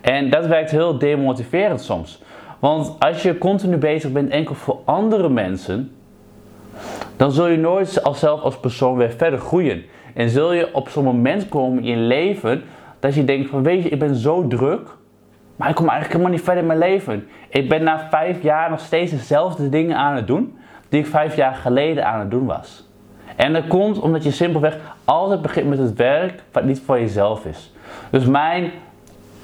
En 0.00 0.30
dat 0.30 0.46
werkt 0.46 0.70
heel 0.70 0.98
demotiverend 0.98 1.80
soms. 1.80 2.22
Want 2.58 2.96
als 2.98 3.22
je 3.22 3.38
continu 3.38 3.76
bezig 3.76 4.12
bent 4.12 4.30
enkel 4.30 4.54
voor 4.54 4.78
andere 4.84 5.28
mensen, 5.28 5.92
dan 7.16 7.32
zul 7.32 7.46
je 7.46 7.58
nooit 7.58 8.02
als 8.04 8.18
zelf 8.18 8.40
als 8.40 8.60
persoon 8.60 8.96
weer 8.96 9.10
verder 9.10 9.38
groeien. 9.38 9.84
En 10.14 10.28
zul 10.28 10.52
je 10.52 10.74
op 10.74 10.88
zo'n 10.88 11.04
moment 11.04 11.48
komen 11.48 11.84
in 11.84 11.98
je 11.98 12.06
leven 12.06 12.62
dat 13.00 13.14
je 13.14 13.24
denkt 13.24 13.50
van 13.50 13.62
weet 13.62 13.82
je, 13.82 13.88
ik 13.88 13.98
ben 13.98 14.14
zo 14.14 14.46
druk, 14.46 14.88
maar 15.56 15.68
ik 15.68 15.74
kom 15.74 15.88
eigenlijk 15.88 16.12
helemaal 16.12 16.32
niet 16.32 16.44
verder 16.44 16.62
in 16.62 16.68
mijn 16.68 16.78
leven. 16.78 17.28
Ik 17.48 17.68
ben 17.68 17.82
na 17.82 18.08
vijf 18.10 18.42
jaar 18.42 18.70
nog 18.70 18.80
steeds 18.80 19.10
dezelfde 19.10 19.68
dingen 19.68 19.96
aan 19.96 20.16
het 20.16 20.26
doen 20.26 20.58
die 20.88 21.00
ik 21.00 21.06
vijf 21.06 21.36
jaar 21.36 21.54
geleden 21.54 22.06
aan 22.06 22.20
het 22.20 22.30
doen 22.30 22.46
was. 22.46 22.89
En 23.40 23.52
dat 23.52 23.66
komt 23.66 23.98
omdat 23.98 24.22
je 24.22 24.30
simpelweg 24.30 24.76
altijd 25.04 25.42
begint 25.42 25.68
met 25.68 25.78
het 25.78 25.94
werk 25.94 26.42
wat 26.52 26.64
niet 26.64 26.80
voor 26.80 26.98
jezelf 26.98 27.44
is. 27.44 27.72
Dus 28.10 28.24
mijn, 28.24 28.70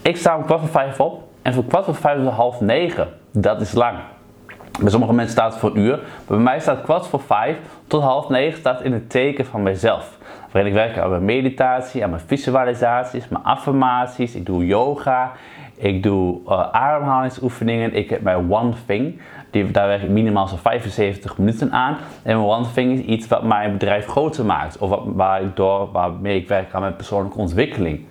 ik 0.02 0.16
sta 0.16 0.36
om 0.36 0.44
kwart 0.44 0.60
voor 0.60 0.68
vijf 0.68 1.00
op 1.00 1.22
en 1.42 1.54
van 1.54 1.66
kwart 1.66 1.84
voor 1.84 1.94
vijf 1.94 2.22
tot 2.22 2.32
half 2.32 2.60
negen, 2.60 3.08
dat 3.30 3.60
is 3.60 3.72
lang. 3.72 3.98
Bij 4.80 4.90
sommige 4.90 5.12
mensen 5.12 5.32
staat 5.32 5.50
het 5.50 5.60
voor 5.60 5.70
een 5.70 5.78
uur, 5.78 6.00
bij 6.26 6.38
mij 6.38 6.60
staat 6.60 6.82
kwart 6.82 7.06
voor 7.06 7.20
vijf 7.20 7.56
tot 7.86 8.02
half 8.02 8.28
negen 8.28 8.58
staat 8.58 8.82
in 8.82 8.92
het 8.92 9.10
teken 9.10 9.46
van 9.46 9.62
mijzelf. 9.62 10.18
Waarin 10.52 10.70
ik 10.72 10.78
werk 10.78 10.98
aan 10.98 11.10
mijn 11.10 11.24
meditatie, 11.24 12.04
aan 12.04 12.10
mijn 12.10 12.22
visualisaties, 12.26 13.28
mijn 13.28 13.44
affirmaties, 13.44 14.34
ik 14.34 14.46
doe 14.46 14.66
yoga, 14.66 15.32
ik 15.76 16.02
doe 16.02 16.38
uh, 16.48 16.70
ademhalingsoefeningen, 16.70 17.94
ik 17.94 18.10
heb 18.10 18.22
mijn 18.22 18.52
One 18.52 18.72
Thing. 18.86 19.20
Die, 19.50 19.70
daar 19.70 19.86
werk 19.86 20.02
ik 20.02 20.08
minimaal 20.08 20.48
zo'n 20.48 20.58
75 20.58 21.38
minuten 21.38 21.72
aan. 21.72 21.96
En 22.22 22.36
mijn 22.36 22.48
One 22.48 22.66
Thing 22.74 22.98
is 22.98 23.04
iets 23.04 23.28
wat 23.28 23.42
mijn 23.42 23.72
bedrijf 23.72 24.06
groter 24.06 24.44
maakt. 24.44 24.78
Of 24.78 24.88
wat, 24.88 25.02
waar 25.04 25.42
ik 25.42 25.56
door, 25.56 25.92
waarmee 25.92 26.36
ik 26.40 26.48
werk 26.48 26.74
aan 26.74 26.80
mijn 26.80 26.96
persoonlijke 26.96 27.38
ontwikkeling. 27.38 28.04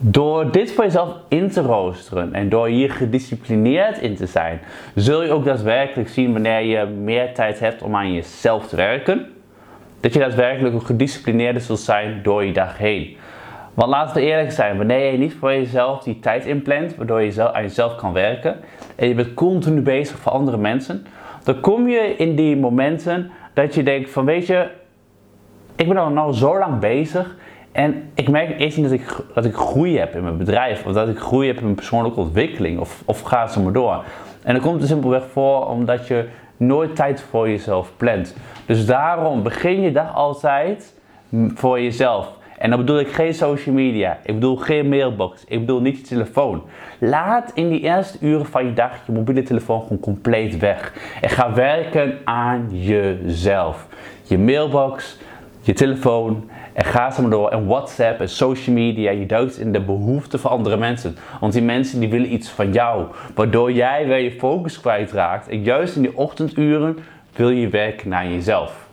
Door 0.00 0.50
dit 0.50 0.72
voor 0.72 0.84
jezelf 0.84 1.16
in 1.28 1.50
te 1.50 1.60
roosteren 1.60 2.34
en 2.34 2.48
door 2.48 2.66
hier 2.66 2.90
gedisciplineerd 2.90 3.98
in 3.98 4.16
te 4.16 4.26
zijn, 4.26 4.60
zul 4.94 5.22
je 5.22 5.30
ook 5.30 5.44
daadwerkelijk 5.44 6.08
zien 6.08 6.32
wanneer 6.32 6.60
je 6.60 6.84
meer 6.84 7.34
tijd 7.34 7.60
hebt 7.60 7.82
om 7.82 7.96
aan 7.96 8.12
jezelf 8.12 8.68
te 8.68 8.76
werken, 8.76 9.26
dat 10.00 10.12
je 10.12 10.18
daadwerkelijk 10.18 10.74
ook 10.74 10.86
gedisciplineerder 10.86 11.62
zult 11.62 11.78
zijn 11.78 12.20
door 12.22 12.44
je 12.44 12.52
dag 12.52 12.78
heen. 12.78 13.16
Want 13.74 13.90
laten 13.90 14.14
we 14.14 14.22
eerlijk 14.22 14.52
zijn, 14.52 14.76
wanneer 14.76 15.12
je 15.12 15.18
niet 15.18 15.34
voor 15.34 15.52
jezelf 15.52 16.02
die 16.02 16.18
tijd 16.18 16.46
inplant, 16.46 16.96
waardoor 16.96 17.22
je 17.22 17.52
aan 17.52 17.62
jezelf 17.62 17.94
kan 17.94 18.12
werken, 18.12 18.56
en 18.96 19.08
je 19.08 19.14
bent 19.14 19.34
continu 19.34 19.80
bezig 19.80 20.18
voor 20.18 20.32
andere 20.32 20.56
mensen, 20.56 21.06
dan 21.44 21.60
kom 21.60 21.88
je 21.88 22.14
in 22.16 22.36
die 22.36 22.56
momenten 22.56 23.30
dat 23.54 23.74
je 23.74 23.82
denkt 23.82 24.10
van 24.10 24.24
weet 24.24 24.46
je, 24.46 24.68
ik 25.76 25.88
ben 25.88 25.96
al 25.96 26.10
nou 26.10 26.32
zo 26.32 26.58
lang 26.58 26.78
bezig 26.78 27.36
en 27.78 28.10
ik 28.14 28.28
merk 28.28 28.60
eerst 28.60 28.76
niet 28.76 28.88
dat 28.88 28.98
ik, 28.98 29.16
dat 29.34 29.44
ik 29.44 29.54
groei 29.54 29.98
heb 29.98 30.14
in 30.14 30.22
mijn 30.22 30.36
bedrijf, 30.36 30.86
of 30.86 30.92
dat 30.92 31.08
ik 31.08 31.18
groei 31.18 31.46
heb 31.46 31.56
in 31.56 31.62
mijn 31.62 31.74
persoonlijke 31.74 32.20
ontwikkeling, 32.20 32.78
of, 32.80 33.02
of 33.04 33.20
gaat 33.20 33.52
zo 33.52 33.60
maar 33.60 33.72
door. 33.72 34.04
En 34.42 34.54
dan 34.54 34.62
komt 34.62 34.80
het 34.80 34.88
simpelweg 34.88 35.22
voor 35.32 35.66
omdat 35.66 36.06
je 36.06 36.28
nooit 36.56 36.96
tijd 36.96 37.20
voor 37.20 37.48
jezelf 37.48 37.92
plant. 37.96 38.36
Dus 38.66 38.86
daarom 38.86 39.42
begin 39.42 39.80
je 39.80 39.92
dag 39.92 40.14
altijd 40.14 40.94
voor 41.54 41.80
jezelf. 41.80 42.32
En 42.58 42.70
dan 42.70 42.78
bedoel 42.78 42.98
ik 42.98 43.08
geen 43.08 43.34
social 43.34 43.74
media. 43.74 44.18
Ik 44.22 44.34
bedoel 44.34 44.56
geen 44.56 44.88
mailbox. 44.88 45.44
Ik 45.46 45.60
bedoel 45.60 45.80
niet 45.80 45.96
je 45.96 46.04
telefoon. 46.04 46.62
Laat 46.98 47.50
in 47.54 47.68
die 47.68 47.80
eerste 47.80 48.18
uren 48.20 48.46
van 48.46 48.64
je 48.64 48.72
dag 48.72 49.06
je 49.06 49.12
mobiele 49.12 49.42
telefoon 49.42 49.82
gewoon 49.82 50.00
compleet 50.00 50.58
weg. 50.58 50.92
En 51.20 51.28
ga 51.28 51.52
werken 51.54 52.18
aan 52.24 52.68
jezelf. 52.70 53.86
Je 54.22 54.38
mailbox, 54.38 55.18
je 55.60 55.72
telefoon. 55.72 56.50
En 56.78 56.84
ga 56.84 57.10
zo 57.10 57.22
maar 57.22 57.30
door. 57.30 57.50
En 57.50 57.66
WhatsApp 57.66 58.20
en 58.20 58.28
social 58.28 58.74
media. 58.74 59.10
Je 59.10 59.26
duikt 59.26 59.58
in 59.58 59.72
de 59.72 59.80
behoeften 59.80 60.40
van 60.40 60.50
andere 60.50 60.76
mensen. 60.76 61.16
Want 61.40 61.52
die 61.52 61.62
mensen 61.62 62.00
die 62.00 62.08
willen 62.08 62.32
iets 62.32 62.48
van 62.48 62.72
jou. 62.72 63.06
Waardoor 63.34 63.72
jij 63.72 64.06
weer 64.06 64.18
je 64.18 64.32
focus 64.32 64.80
kwijtraakt. 64.80 65.48
En 65.48 65.62
juist 65.62 65.96
in 65.96 66.02
die 66.02 66.16
ochtenduren 66.16 66.98
wil 67.36 67.50
je 67.50 67.68
werken 67.68 68.08
naar 68.08 68.28
jezelf. 68.28 68.88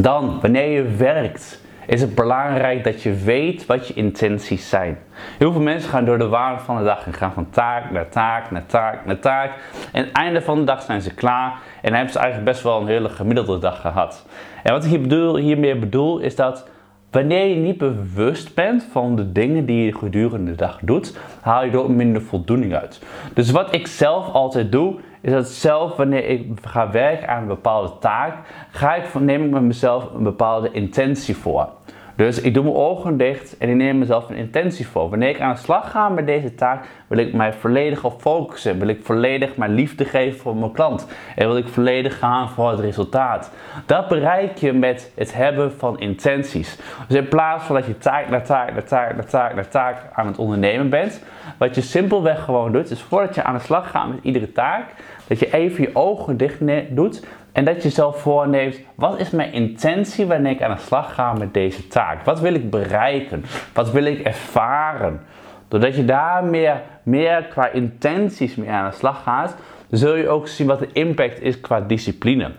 Dan, 0.00 0.38
wanneer 0.40 0.70
je 0.70 0.82
werkt 0.82 1.60
is 1.86 2.00
het 2.00 2.14
belangrijk 2.14 2.84
dat 2.84 3.02
je 3.02 3.14
weet 3.14 3.66
wat 3.66 3.88
je 3.88 3.94
intenties 3.94 4.68
zijn. 4.68 4.98
Heel 5.38 5.52
veel 5.52 5.60
mensen 5.60 5.90
gaan 5.90 6.04
door 6.04 6.18
de 6.18 6.28
waan 6.28 6.60
van 6.60 6.78
de 6.78 6.84
dag 6.84 7.06
en 7.06 7.12
gaan 7.12 7.32
van 7.32 7.50
taak 7.50 7.90
naar 7.90 8.08
taak 8.08 8.50
naar 8.50 8.66
taak 8.66 9.04
naar 9.04 9.18
taak. 9.18 9.50
En 9.92 10.04
het 10.04 10.12
einde 10.12 10.42
van 10.42 10.58
de 10.58 10.64
dag 10.64 10.82
zijn 10.82 11.02
ze 11.02 11.14
klaar 11.14 11.58
en 11.82 11.94
hebben 11.94 12.12
ze 12.12 12.18
eigenlijk 12.18 12.50
best 12.50 12.62
wel 12.62 12.80
een 12.80 12.86
hele 12.86 13.08
gemiddelde 13.08 13.58
dag 13.58 13.80
gehad. 13.80 14.26
En 14.62 14.72
wat 14.72 14.84
ik 14.84 14.90
hier 14.90 15.00
bedoel, 15.00 15.36
hiermee 15.36 15.76
bedoel 15.76 16.18
is 16.18 16.36
dat 16.36 16.66
wanneer 17.14 17.46
je 17.46 17.54
niet 17.54 17.78
bewust 17.78 18.54
bent 18.54 18.86
van 18.92 19.16
de 19.16 19.32
dingen 19.32 19.66
die 19.66 19.84
je 19.84 19.94
gedurende 19.94 20.50
de 20.50 20.56
dag 20.56 20.78
doet, 20.82 21.18
haal 21.40 21.64
je 21.64 21.70
er 21.70 21.78
ook 21.78 21.88
minder 21.88 22.22
voldoening 22.22 22.74
uit. 22.74 23.02
Dus 23.34 23.50
wat 23.50 23.74
ik 23.74 23.86
zelf 23.86 24.32
altijd 24.32 24.72
doe, 24.72 24.94
is 25.20 25.32
dat 25.32 25.48
zelf 25.48 25.96
wanneer 25.96 26.28
ik 26.28 26.46
ga 26.62 26.90
werken 26.90 27.28
aan 27.28 27.42
een 27.42 27.48
bepaalde 27.48 27.92
taak, 28.00 28.36
ga 28.70 28.94
ik, 28.94 29.20
neem 29.20 29.44
ik 29.44 29.50
met 29.50 29.62
mezelf 29.62 30.14
een 30.14 30.22
bepaalde 30.22 30.70
intentie 30.70 31.36
voor. 31.36 31.68
Dus 32.16 32.40
ik 32.40 32.54
doe 32.54 32.62
mijn 32.62 32.76
ogen 32.76 33.16
dicht 33.16 33.56
en 33.58 33.68
ik 33.68 33.74
neem 33.74 33.98
mezelf 33.98 34.28
een 34.28 34.36
intentie 34.36 34.86
voor. 34.86 35.10
Wanneer 35.10 35.28
ik 35.28 35.40
aan 35.40 35.52
de 35.52 35.60
slag 35.60 35.90
ga 35.90 36.08
met 36.08 36.26
deze 36.26 36.54
taak, 36.54 36.86
wil 37.06 37.18
ik 37.18 37.32
mij 37.32 37.52
volledig 37.52 38.04
op 38.04 38.20
focussen. 38.20 38.78
Wil 38.78 38.88
ik 38.88 39.00
volledig 39.02 39.56
mijn 39.56 39.74
liefde 39.74 40.04
geven 40.04 40.40
voor 40.40 40.56
mijn 40.56 40.72
klant. 40.72 41.06
En 41.36 41.46
wil 41.46 41.56
ik 41.56 41.68
volledig 41.68 42.18
gaan 42.18 42.48
voor 42.48 42.70
het 42.70 42.80
resultaat. 42.80 43.50
Dat 43.86 44.08
bereik 44.08 44.56
je 44.56 44.72
met 44.72 45.12
het 45.14 45.34
hebben 45.34 45.72
van 45.72 46.00
intenties. 46.00 46.78
Dus 47.08 47.16
in 47.16 47.28
plaats 47.28 47.64
van 47.64 47.76
dat 47.76 47.86
je 47.86 47.98
taak 47.98 48.28
na 48.28 48.40
taak 48.40 48.74
na 48.74 48.82
taak 48.82 49.16
na 49.16 49.22
taak 49.22 49.54
na 49.54 49.64
taak 49.64 49.96
aan 50.12 50.26
het 50.26 50.38
ondernemen 50.38 50.90
bent, 50.90 51.22
wat 51.58 51.74
je 51.74 51.80
simpelweg 51.80 52.44
gewoon 52.44 52.72
doet, 52.72 52.90
is 52.90 53.02
voordat 53.02 53.34
je 53.34 53.42
aan 53.42 53.54
de 53.54 53.60
slag 53.60 53.90
gaat 53.90 54.08
met 54.08 54.18
iedere 54.22 54.52
taak, 54.52 54.84
dat 55.26 55.38
je 55.38 55.52
even 55.52 55.82
je 55.82 55.90
ogen 55.92 56.36
dicht 56.36 56.58
doet 56.88 57.22
en 57.54 57.64
dat 57.64 57.82
je 57.82 57.90
zelf 57.90 58.20
voorneemt, 58.20 58.80
wat 58.94 59.20
is 59.20 59.30
mijn 59.30 59.52
intentie 59.52 60.26
wanneer 60.26 60.52
ik 60.52 60.62
aan 60.62 60.74
de 60.74 60.80
slag 60.80 61.14
ga 61.14 61.32
met 61.32 61.54
deze 61.54 61.86
taak? 61.86 62.24
Wat 62.24 62.40
wil 62.40 62.54
ik 62.54 62.70
bereiken? 62.70 63.44
Wat 63.74 63.90
wil 63.90 64.04
ik 64.04 64.20
ervaren? 64.20 65.20
Doordat 65.68 65.96
je 65.96 66.04
daar 66.04 66.44
meer, 66.44 66.80
meer 67.02 67.44
qua 67.44 67.68
intenties 67.68 68.54
mee 68.54 68.70
aan 68.70 68.90
de 68.90 68.96
slag 68.96 69.22
gaat, 69.22 69.56
zul 69.90 70.14
je 70.14 70.28
ook 70.28 70.48
zien 70.48 70.66
wat 70.66 70.78
de 70.78 70.88
impact 70.92 71.40
is 71.40 71.60
qua 71.60 71.80
discipline. 71.80 72.50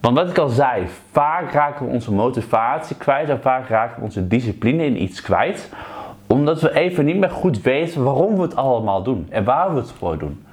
Want 0.00 0.16
wat 0.16 0.28
ik 0.28 0.38
al 0.38 0.48
zei, 0.48 0.86
vaak 1.10 1.52
raken 1.52 1.86
we 1.86 1.92
onze 1.92 2.12
motivatie 2.12 2.96
kwijt 2.96 3.28
en 3.28 3.40
vaak 3.40 3.68
raken 3.68 3.96
we 3.96 4.04
onze 4.04 4.28
discipline 4.28 4.84
in 4.84 5.02
iets 5.02 5.22
kwijt. 5.22 5.70
Omdat 6.26 6.60
we 6.60 6.74
even 6.74 7.04
niet 7.04 7.16
meer 7.18 7.30
goed 7.30 7.62
weten 7.62 8.04
waarom 8.04 8.36
we 8.36 8.42
het 8.42 8.56
allemaal 8.56 9.02
doen 9.02 9.26
en 9.30 9.44
waar 9.44 9.74
we 9.74 9.80
het 9.80 9.92
voor 9.92 10.18
doen. 10.18 10.45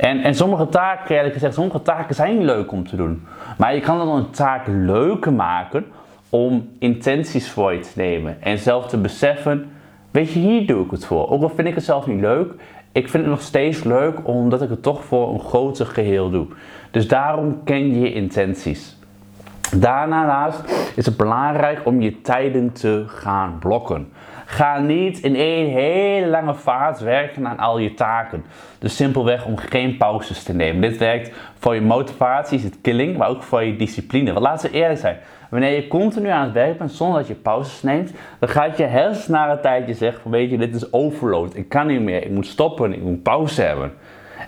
En, 0.00 0.22
en 0.22 0.34
sommige 0.34 0.68
taken, 0.68 1.16
eerlijk 1.16 1.34
gezegd, 1.34 1.54
sommige 1.54 1.82
taken 1.82 2.14
zijn 2.14 2.44
leuk 2.44 2.72
om 2.72 2.86
te 2.86 2.96
doen. 2.96 3.26
Maar 3.58 3.74
je 3.74 3.80
kan 3.80 3.98
dan 3.98 4.08
een 4.08 4.30
taak 4.30 4.66
leuker 4.66 5.32
maken 5.32 5.84
om 6.30 6.68
intenties 6.78 7.50
voor 7.50 7.72
je 7.72 7.80
te 7.80 7.90
nemen. 7.94 8.42
En 8.42 8.58
zelf 8.58 8.86
te 8.86 8.96
beseffen, 8.96 9.70
weet 10.10 10.32
je, 10.32 10.38
hier 10.38 10.66
doe 10.66 10.84
ik 10.84 10.90
het 10.90 11.04
voor. 11.04 11.30
Ook 11.30 11.42
al 11.42 11.48
vind 11.48 11.68
ik 11.68 11.74
het 11.74 11.84
zelf 11.84 12.06
niet 12.06 12.20
leuk, 12.20 12.52
ik 12.92 13.08
vind 13.08 13.22
het 13.22 13.32
nog 13.32 13.42
steeds 13.42 13.84
leuk 13.84 14.26
omdat 14.26 14.62
ik 14.62 14.68
het 14.68 14.82
toch 14.82 15.04
voor 15.04 15.32
een 15.32 15.40
groter 15.40 15.86
geheel 15.86 16.30
doe. 16.30 16.46
Dus 16.90 17.08
daarom 17.08 17.64
ken 17.64 17.88
je 17.88 18.00
je 18.00 18.12
intenties. 18.12 18.96
Daarnaast 19.76 20.92
is 20.96 21.06
het 21.06 21.16
belangrijk 21.16 21.80
om 21.84 22.00
je 22.00 22.20
tijden 22.20 22.72
te 22.72 23.04
gaan 23.06 23.56
blokken. 23.58 24.08
Ga 24.50 24.78
niet 24.78 25.18
in 25.18 25.36
één 25.36 25.70
hele 25.70 26.26
lange 26.26 26.54
vaart 26.54 27.00
werken 27.00 27.48
aan 27.48 27.58
al 27.58 27.78
je 27.78 27.94
taken. 27.94 28.44
Dus 28.78 28.96
simpelweg 28.96 29.46
om 29.46 29.56
geen 29.56 29.96
pauzes 29.96 30.42
te 30.42 30.54
nemen. 30.54 30.80
Dit 30.80 30.98
werkt 30.98 31.32
voor 31.58 31.74
je 31.74 31.80
motivatie, 31.80 32.58
is 32.58 32.64
het 32.64 32.78
killing, 32.82 33.16
maar 33.16 33.28
ook 33.28 33.42
voor 33.42 33.62
je 33.62 33.76
discipline. 33.76 34.32
Want 34.32 34.44
laten 34.44 34.70
we 34.70 34.76
eerlijk 34.76 35.00
zijn. 35.00 35.16
Wanneer 35.50 35.74
je 35.74 35.88
continu 35.88 36.28
aan 36.28 36.44
het 36.44 36.52
werk 36.52 36.78
bent 36.78 36.92
zonder 36.92 37.18
dat 37.18 37.28
je 37.28 37.34
pauzes 37.34 37.82
neemt, 37.82 38.12
dan 38.38 38.48
gaat 38.48 38.76
je 38.76 38.84
hersenen 38.84 39.40
na 39.40 39.52
een 39.52 39.60
tijdje 39.60 39.94
zeggen 39.94 40.22
van 40.22 40.30
weet 40.30 40.50
je, 40.50 40.58
dit 40.58 40.74
is 40.74 40.92
overload. 40.92 41.54
Ik 41.56 41.68
kan 41.68 41.86
niet 41.86 42.00
meer, 42.00 42.24
ik 42.24 42.30
moet 42.30 42.46
stoppen, 42.46 42.92
ik 42.92 43.02
moet 43.02 43.22
pauze 43.22 43.62
hebben. 43.62 43.92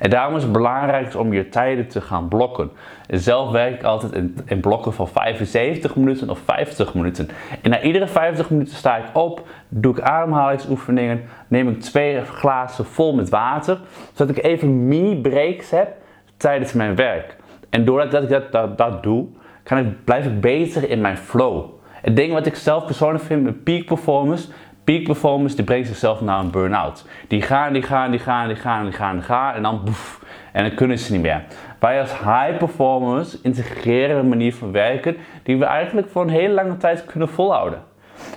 En 0.03 0.11
daarom 0.11 0.37
is 0.37 0.43
het 0.43 0.53
belangrijk 0.53 1.17
om 1.17 1.33
je 1.33 1.49
tijden 1.49 1.89
te 1.89 2.01
gaan 2.01 2.29
blokken. 2.29 2.71
Zelf 3.09 3.51
werk 3.51 3.75
ik 3.75 3.83
altijd 3.83 4.13
in, 4.13 4.37
in, 4.45 4.61
blokken 4.61 4.93
van 4.93 5.09
75 5.09 5.97
minuten 5.97 6.31
of 6.31 6.39
50 6.39 6.95
minuten. 6.95 7.29
En 7.63 7.71
na 7.71 7.81
iedere 7.83 8.07
50 8.07 8.51
minuten 8.51 8.77
sta 8.77 8.97
ik 8.97 9.05
op, 9.13 9.47
doe 9.69 9.93
ik 9.97 10.01
ademhalingsoefeningen, 10.01 11.23
neem 11.49 11.69
ik 11.69 11.81
twee 11.81 12.25
glazen 12.25 12.85
vol 12.85 13.15
met 13.15 13.29
water, 13.29 13.81
zodat 14.13 14.37
ik 14.37 14.45
even 14.45 14.87
mini-breaks 14.89 15.71
heb 15.71 15.89
tijdens 16.37 16.73
mijn 16.73 16.95
werk. 16.95 17.37
En 17.71 17.85
doordat 17.85 18.23
ik 18.23 18.29
dat, 18.29 18.53
dat, 18.53 18.79
dat 18.79 19.03
doe, 19.03 19.27
kan 19.63 19.79
ik, 19.79 20.05
blijf 20.05 20.27
ik 20.27 20.41
beter 20.41 20.91
in 20.91 21.01
mijn 21.01 21.17
flow. 21.17 21.65
Het 22.03 22.17
ding 22.17 22.33
wat 22.33 22.47
ik 22.47 22.55
zelf 22.55 22.85
persoonlijk 22.85 23.25
vind 23.25 23.43
met 23.43 23.65
peak 23.65 23.85
performance, 23.85 24.49
peak 24.85 25.05
performance 25.05 25.57
die 25.57 25.65
brengt 25.65 25.87
zichzelf 25.89 26.21
naar 26.21 26.39
een 26.39 26.51
burn-out. 26.51 27.05
Die 27.29 27.43
gaan, 27.43 27.73
die 27.73 27.83
gaan, 27.83 28.11
die 28.11 28.21
gaan, 28.21 28.49
die 28.49 28.57
gaan, 28.57 28.85
die 28.85 28.93
gaan, 28.93 29.15
die 29.15 29.25
gaan 29.25 29.55
en 29.55 29.63
dan 29.63 29.81
boef. 29.85 30.21
En 30.53 30.65
dan 30.65 30.75
kunnen 30.75 30.99
ze 30.99 31.13
niet 31.13 31.23
meer. 31.23 31.45
Wij 31.79 32.01
als 32.01 32.19
high 32.19 32.57
performers 32.59 33.41
integreren 33.41 34.19
een 34.19 34.29
manier 34.29 34.55
van 34.55 34.73
werken 34.73 35.17
die 35.43 35.57
we 35.57 35.65
eigenlijk 35.65 36.09
voor 36.09 36.23
een 36.23 36.29
hele 36.29 36.55
lange 36.55 36.77
tijd 36.77 37.05
kunnen 37.05 37.29
volhouden. 37.29 37.83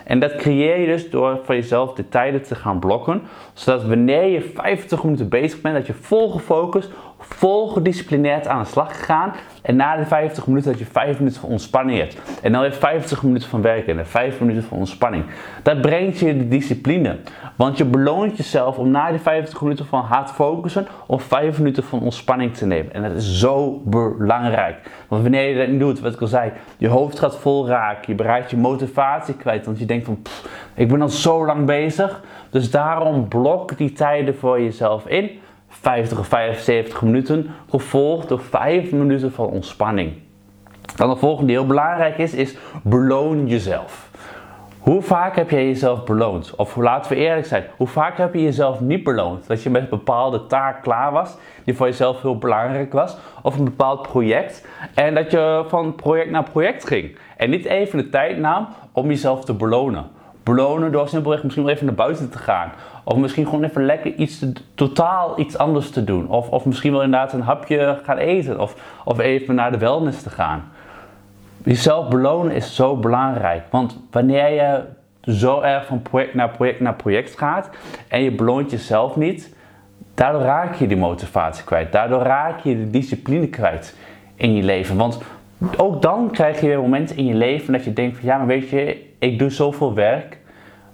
En 0.03 0.19
dat 0.19 0.35
creëer 0.35 0.79
je 0.79 0.85
dus 0.85 1.09
door 1.09 1.39
voor 1.43 1.55
jezelf 1.55 1.93
de 1.93 2.09
tijden 2.09 2.43
te 2.43 2.55
gaan 2.55 2.79
blokken. 2.79 3.21
Zodat 3.53 3.85
wanneer 3.85 4.25
je 4.25 4.41
50 4.41 5.03
minuten 5.03 5.29
bezig 5.29 5.61
bent, 5.61 5.75
dat 5.75 5.87
je 5.87 5.93
vol 5.93 6.29
gefocust, 6.29 6.89
vol 7.27 7.67
gedisciplineerd 7.67 8.47
aan 8.47 8.63
de 8.63 8.69
slag 8.69 8.97
gegaan. 8.97 9.33
En 9.61 9.75
na 9.75 9.95
de 9.95 10.05
50 10.05 10.47
minuten 10.47 10.71
dat 10.71 10.79
je 10.79 10.85
5 10.85 11.17
minuten 11.17 11.41
van 11.41 11.49
ontspanning 11.49 11.99
hebt. 11.99 12.21
En 12.41 12.51
dan 12.51 12.61
weer 12.61 12.73
50 12.73 13.23
minuten 13.23 13.49
van 13.49 13.61
werken 13.61 13.99
en 13.99 14.07
5 14.07 14.39
minuten 14.39 14.63
van 14.63 14.77
ontspanning. 14.77 15.25
Dat 15.63 15.81
brengt 15.81 16.19
je 16.19 16.37
de 16.37 16.47
discipline. 16.47 17.17
Want 17.55 17.77
je 17.77 17.85
beloont 17.85 18.37
jezelf 18.37 18.77
om 18.77 18.91
na 18.91 19.09
die 19.09 19.19
50 19.19 19.61
minuten 19.61 19.85
van 19.85 20.01
hard 20.01 20.31
focussen 20.31 20.87
of 21.05 21.23
5 21.23 21.57
minuten 21.57 21.83
van 21.83 22.01
ontspanning 22.01 22.53
te 22.53 22.65
nemen. 22.65 22.93
En 22.93 23.01
dat 23.01 23.11
is 23.11 23.39
zo 23.39 23.81
belangrijk. 23.85 24.89
Want 25.07 25.21
wanneer 25.21 25.49
je 25.49 25.57
dat 25.57 25.67
niet 25.67 25.79
doet, 25.79 25.99
wat 25.99 26.13
ik 26.13 26.21
al 26.21 26.27
zei, 26.27 26.51
je 26.77 26.87
hoofd 26.87 27.19
gaat 27.19 27.37
vol 27.37 27.67
raken. 27.67 28.03
Je 28.07 28.15
bereikt 28.15 28.49
je 28.49 28.57
motivatie 28.57 29.35
kwijt. 29.35 29.65
Want 29.65 29.79
je 29.79 29.85
denkt 29.85 30.05
van, 30.05 30.21
pff, 30.21 30.69
ik 30.73 30.87
ben 30.87 31.01
al 31.01 31.09
zo 31.09 31.45
lang 31.45 31.65
bezig. 31.65 32.23
Dus 32.49 32.71
daarom 32.71 33.27
blok 33.27 33.77
die 33.77 33.93
tijden 33.93 34.35
voor 34.35 34.61
jezelf 34.61 35.07
in. 35.07 35.31
50 35.81 36.19
of 36.19 36.27
75 36.27 37.01
minuten, 37.01 37.51
gevolgd 37.69 38.27
door 38.27 38.39
5 38.39 38.91
minuten 38.91 39.31
van 39.31 39.47
ontspanning. 39.47 40.13
Dan 40.95 41.09
de 41.09 41.15
volgende 41.15 41.47
die 41.47 41.57
heel 41.57 41.67
belangrijk 41.67 42.17
is, 42.17 42.33
is 42.33 42.57
beloon 42.83 43.47
jezelf. 43.47 44.09
Hoe 44.79 45.01
vaak 45.01 45.35
heb 45.35 45.49
jij 45.49 45.65
jezelf 45.65 46.03
beloond? 46.03 46.55
Of 46.55 46.75
laten 46.75 47.11
we 47.11 47.17
eerlijk 47.17 47.45
zijn, 47.45 47.63
hoe 47.77 47.87
vaak 47.87 48.17
heb 48.17 48.33
je 48.33 48.41
jezelf 48.41 48.79
niet 48.79 49.03
beloond? 49.03 49.47
Dat 49.47 49.63
je 49.63 49.69
met 49.69 49.81
een 49.81 49.89
bepaalde 49.89 50.45
taak 50.45 50.81
klaar 50.81 51.11
was, 51.11 51.37
die 51.63 51.75
voor 51.75 51.87
jezelf 51.87 52.21
heel 52.21 52.37
belangrijk 52.37 52.93
was, 52.93 53.17
of 53.41 53.57
een 53.57 53.63
bepaald 53.63 54.01
project, 54.01 54.67
en 54.93 55.15
dat 55.15 55.31
je 55.31 55.65
van 55.67 55.95
project 55.95 56.31
naar 56.31 56.43
project 56.43 56.87
ging. 56.87 57.17
En 57.37 57.49
niet 57.49 57.65
even 57.65 57.97
de 57.97 58.09
tijd 58.09 58.37
nam 58.37 58.67
om 58.91 59.07
jezelf 59.07 59.45
te 59.45 59.53
belonen. 59.53 60.07
Belonen 60.43 60.91
door 60.91 61.07
simpelweg 61.07 61.43
misschien 61.43 61.65
wel 61.65 61.73
even 61.73 61.85
naar 61.85 61.95
buiten 61.95 62.29
te 62.29 62.37
gaan. 62.37 62.71
Of 63.07 63.17
misschien 63.17 63.45
gewoon 63.45 63.63
even 63.63 63.85
lekker 63.85 64.13
iets 64.13 64.45
totaal 64.75 65.39
iets 65.39 65.57
anders 65.57 65.89
te 65.89 66.03
doen. 66.03 66.27
Of, 66.27 66.49
of 66.49 66.65
misschien 66.65 66.91
wel 66.91 67.03
inderdaad 67.03 67.33
een 67.33 67.41
hapje 67.41 67.99
gaan 68.03 68.17
eten. 68.17 68.59
Of, 68.59 69.01
of 69.03 69.19
even 69.19 69.55
naar 69.55 69.71
de 69.71 69.77
wellness 69.77 70.23
te 70.23 70.29
gaan. 70.29 70.63
Jezelf 71.63 72.07
belonen 72.07 72.55
is 72.55 72.75
zo 72.75 72.95
belangrijk. 72.95 73.63
Want 73.69 73.99
wanneer 74.11 74.49
je 74.49 74.81
zo 75.21 75.61
erg 75.61 75.85
van 75.85 76.01
project 76.01 76.33
naar 76.33 76.49
project 76.49 76.79
naar 76.79 76.95
project 76.95 77.37
gaat 77.37 77.69
en 78.07 78.23
je 78.23 78.31
beloont 78.31 78.71
jezelf 78.71 79.15
niet, 79.15 79.55
daardoor 80.13 80.41
raak 80.41 80.75
je 80.75 80.87
die 80.87 80.97
motivatie 80.97 81.63
kwijt. 81.63 81.91
Daardoor 81.91 82.21
raak 82.21 82.59
je 82.59 82.77
de 82.77 82.89
discipline 82.89 83.47
kwijt 83.47 83.97
in 84.35 84.55
je 84.55 84.63
leven. 84.63 84.97
Want 84.97 85.21
ook 85.77 86.01
dan 86.01 86.31
krijg 86.31 86.61
je 86.61 86.67
weer 86.67 86.79
momenten 86.79 87.17
in 87.17 87.25
je 87.25 87.33
leven 87.33 87.73
dat 87.73 87.83
je 87.83 87.93
denkt 87.93 88.17
van 88.17 88.25
ja, 88.25 88.37
maar 88.37 88.47
weet 88.47 88.69
je, 88.69 89.05
ik 89.19 89.39
doe 89.39 89.49
zoveel 89.49 89.93
werk, 89.93 90.37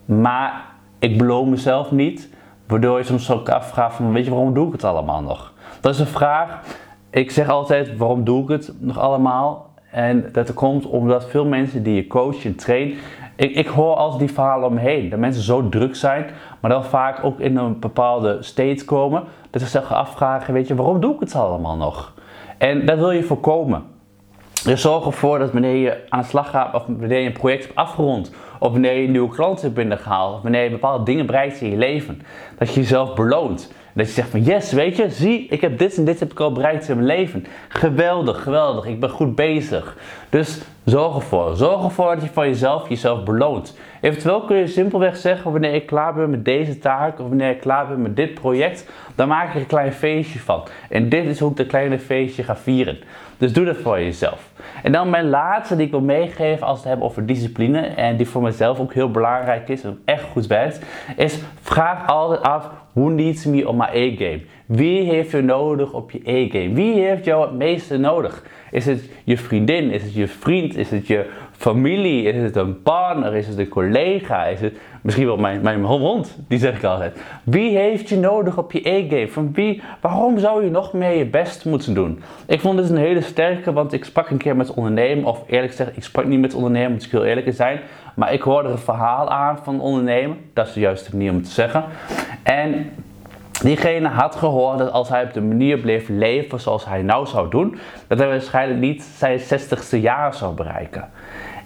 maar 0.06 0.66
ik 1.02 1.18
beloon 1.18 1.50
mezelf 1.50 1.92
niet. 1.92 2.30
Waardoor 2.68 2.98
je 2.98 3.04
soms 3.04 3.32
ook 3.32 3.50
afvraagt 3.50 3.96
van 3.96 4.14
weet 4.14 4.26
je 4.26 4.32
waarom 4.32 4.54
doe 4.54 4.68
ik 4.68 4.72
het 4.72 4.84
allemaal 4.84 5.22
nog? 5.22 5.54
Dat 5.82 5.94
is 5.94 6.00
een 6.00 6.08
vraag. 6.08 6.62
Ik 7.10 7.32
zeg 7.32 7.50
altijd 7.50 7.98
waarom 7.98 8.24
doe 8.24 8.44
ik 8.44 8.50
het 8.50 8.74
nog 8.80 9.00
allemaal? 9.00 9.70
En 9.92 10.30
dat 10.32 10.54
komt 10.54 10.86
omdat 10.86 11.30
veel 11.30 11.46
mensen 11.46 11.84
die 11.84 11.96
je 11.96 12.08
coach 12.08 12.46
en 12.46 12.56
train, 12.56 12.94
ik, 13.36 13.56
ik 13.56 13.68
hoor 13.68 13.96
altijd 13.96 14.20
die 14.20 14.32
verhalen 14.32 14.68
om 14.68 14.74
me 14.74 14.80
heen. 14.80 15.10
Dat 15.10 15.20
mensen 15.20 15.44
zo 15.44 15.70
druk 15.70 15.96
zijn, 15.96 16.26
maar 16.60 16.72
dan 16.72 16.84
vaak 16.84 17.24
ook 17.24 17.40
in 17.40 17.58
een 17.58 17.80
bepaalde 17.80 18.38
state 18.40 18.86
komen. 18.86 19.24
Dat 19.50 19.62
ze 19.62 19.68
zich 19.68 19.94
afvragen, 19.94 20.54
weet 20.54 20.68
je, 20.68 20.76
waarom 20.76 21.00
doe 21.00 21.14
ik 21.14 21.20
het 21.20 21.36
allemaal 21.36 21.78
nog? 21.78 22.14
En 22.58 22.86
dat 22.86 22.98
wil 22.98 23.12
je 23.12 23.24
voorkomen. 23.24 23.84
Dus 24.64 24.82
zorg 24.82 25.06
ervoor 25.06 25.40
dat 25.40 25.52
wanneer 25.52 25.76
je 25.76 25.98
aan 26.10 26.20
de 26.20 26.28
slag 26.28 26.50
gaat, 26.50 26.74
of 26.74 26.84
wanneer 26.86 27.20
je 27.20 27.26
een 27.26 27.32
project 27.32 27.64
hebt 27.64 27.76
afgerond, 27.76 28.32
of 28.60 28.72
wanneer 28.72 28.94
je 28.94 29.08
nieuwe 29.08 29.30
klanten 29.30 29.64
hebt 29.64 29.76
binnengehaald, 29.76 30.36
of 30.36 30.42
wanneer 30.42 30.64
je 30.64 30.70
bepaalde 30.70 31.04
dingen 31.04 31.26
bereikt 31.26 31.62
in 31.62 31.70
je 31.70 31.78
leven, 31.78 32.22
dat 32.58 32.74
je 32.74 32.80
jezelf 32.80 33.14
beloont. 33.14 33.72
Dat 33.94 34.08
je 34.08 34.14
zegt 34.14 34.30
van 34.30 34.44
yes, 34.44 34.72
weet 34.72 34.96
je, 34.96 35.10
zie, 35.10 35.48
ik 35.48 35.62
heb 35.62 35.78
dit 35.78 35.98
en 35.98 36.06
dit 36.06 36.20
heb 36.20 36.32
ik 36.32 36.40
al 36.40 36.52
bereikt 36.52 36.90
in 36.90 36.96
mijn 36.96 37.08
leven. 37.08 37.46
Geweldig, 37.68 38.44
geweldig, 38.44 38.86
ik 38.86 39.00
ben 39.00 39.10
goed 39.10 39.36
bezig. 39.36 39.98
Dus 40.30 40.62
zorg 40.84 41.16
ervoor. 41.16 41.56
Zorg 41.56 41.84
ervoor 41.84 42.16
dat 42.16 42.24
je 42.24 42.30
van 42.30 42.48
jezelf 42.48 42.90
jezelf 42.90 43.24
beloont. 43.24 43.78
Eventueel 44.02 44.42
kun 44.42 44.58
je 44.58 44.68
simpelweg 44.68 45.18
zeggen 45.18 45.52
wanneer 45.52 45.74
ik 45.74 45.86
klaar 45.86 46.14
ben 46.14 46.30
met 46.30 46.46
deze 46.46 46.78
taak 46.78 47.20
of 47.20 47.28
wanneer 47.28 47.50
ik 47.50 47.60
klaar 47.60 47.88
ben 47.88 48.02
met 48.02 48.16
dit 48.16 48.34
project, 48.34 48.90
dan 49.16 49.28
maak 49.28 49.50
ik 49.50 49.56
een 49.56 49.68
klein 49.68 49.94
feestje 49.94 50.40
van. 50.40 50.64
En 50.90 51.10
dit 51.10 51.26
is 51.26 51.40
hoe 51.40 51.52
ik 51.52 51.58
dat 51.58 51.68
kleine 51.68 52.00
feestje 52.00 52.44
ga 52.44 52.56
vieren. 52.56 52.98
Dus 53.38 53.54
doe 53.54 53.66
dat 53.66 53.78
voor 53.78 54.00
jezelf. 54.00 54.50
En 54.84 54.92
dan 54.92 55.10
mijn 55.10 55.30
laatste 55.30 55.76
die 55.76 55.86
ik 55.86 55.92
wil 55.92 56.02
meegeven 56.02 56.68
als 56.68 56.74
we 56.74 56.80
het 56.80 56.88
hebben 56.88 57.06
over 57.06 57.26
discipline 57.26 57.80
en 57.80 58.18
die 58.18 58.28
voor 58.28 58.42
mezelf 58.42 58.80
ook 58.80 58.94
heel 58.94 59.12
belangrijk 59.12 59.70
is 59.70 59.84
en 59.84 60.00
echt 60.06 60.24
goed 60.24 60.48
werkt, 60.48 60.86
is 61.18 61.40
vraag 61.62 62.08
altijd 62.08 62.42
af 62.42 62.70
who 62.94 63.10
needs 63.10 63.46
me 63.46 63.68
on 63.68 63.78
my 63.78 63.84
A-game? 63.86 64.42
Wie 64.66 65.02
heeft 65.02 65.32
je 65.32 65.42
nodig 65.42 65.94
op 65.94 66.12
je 66.12 66.20
A-game? 66.20 66.74
Wie 66.74 66.94
heeft 66.94 67.26
jou 67.26 67.42
het 67.42 67.54
meeste 67.54 67.98
nodig? 67.98 68.44
Is 68.72 68.86
het 68.86 69.10
je 69.24 69.38
vriendin? 69.38 69.92
Is 69.92 70.04
het 70.04 70.14
je 70.14 70.28
vriend? 70.28 70.78
Is 70.78 70.90
het 70.92 71.08
je 71.08 71.30
familie? 71.62 72.24
Is 72.24 72.42
het 72.44 72.56
een 72.56 72.82
partner? 72.82 73.36
Is 73.36 73.48
het 73.48 73.58
een 73.58 73.68
collega? 73.68 74.46
Is 74.46 74.62
het 74.62 74.74
misschien 75.02 75.26
wel 75.26 75.38
mijn, 75.38 75.62
mijn 75.62 75.84
hond? 75.84 76.38
Die 76.48 76.60
zeg 76.60 76.76
ik 76.76 76.84
altijd. 76.84 77.22
Wie 77.44 77.78
heeft 77.78 78.10
je 78.10 78.18
nodig 78.18 78.58
op 78.58 78.72
je 78.72 78.88
A-game? 78.88 79.28
Van 79.30 79.54
wie? 79.54 79.82
Waarom 80.00 80.40
zou 80.40 80.64
je 80.64 80.70
nog 80.70 80.94
meer 80.94 81.18
je 81.18 81.26
best 81.26 81.66
moeten 81.66 81.94
doen? 81.94 82.22
Ik 82.46 82.60
vond 82.60 82.78
dit 82.78 82.90
een 82.90 82.98
hele 82.98 83.22
sterke, 83.22 83.74
want 83.74 83.94
ik 83.94 84.06
sprak 84.06 84.30
een 84.30 84.38
keer 84.38 84.56
met 84.56 84.74
ondernemer. 84.74 85.28
Of 85.28 85.44
eerlijk 85.48 85.72
gezegd, 85.72 85.98
ik 85.98 86.04
sprak 86.04 86.26
niet 86.26 86.40
met 86.40 86.54
ondernemer, 86.54 86.92
moet 86.92 87.06
ik 87.06 87.12
heel 87.12 87.26
eerlijk 87.26 87.54
zijn. 87.54 87.80
Maar 88.16 88.34
ik 88.34 88.42
hoorde 88.42 88.70
een 88.70 88.78
verhaal 88.78 89.30
aan 89.30 89.58
van 89.64 89.82
ondernemer. 89.82 90.38
Dat 90.54 90.68
is 90.68 90.74
de 90.74 90.80
juiste 90.80 91.12
manier 91.12 91.32
om 91.32 91.44
te 91.44 91.52
zeggen. 91.52 91.84
En 92.44 92.92
Diegene 93.62 94.08
had 94.08 94.36
gehoord 94.36 94.78
dat 94.78 94.92
als 94.92 95.10
hij 95.10 95.24
op 95.24 95.34
de 95.34 95.42
manier 95.42 95.78
bleef 95.78 96.10
leven 96.10 96.60
zoals 96.60 96.86
hij 96.86 97.02
nou 97.02 97.28
zou 97.28 97.50
doen, 97.50 97.78
dat 98.08 98.18
hij 98.18 98.28
waarschijnlijk 98.28 98.80
niet 98.80 99.04
zijn 99.04 99.40
60ste 99.40 100.00
jaar 100.00 100.34
zou 100.34 100.54
bereiken. 100.56 101.10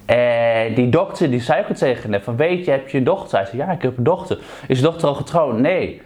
En 0.06 0.74
die 0.74 0.90
dokter 0.90 1.30
die 1.30 1.42
zei 1.42 1.64
ook 1.70 1.76
tegen 1.76 2.12
hem 2.12 2.22
van 2.22 2.36
weet 2.36 2.66
je, 2.66 2.72
heb 2.72 2.90
je 2.90 2.98
een 2.98 3.04
dochter? 3.04 3.38
Hij 3.38 3.48
zei 3.48 3.58
ja, 3.58 3.72
ik 3.72 3.82
heb 3.82 3.98
een 3.98 4.04
dochter. 4.04 4.38
Is 4.68 4.78
je 4.78 4.84
dochter 4.84 5.08
al 5.08 5.14
getrouwd? 5.14 5.58
Nee. 5.58 6.02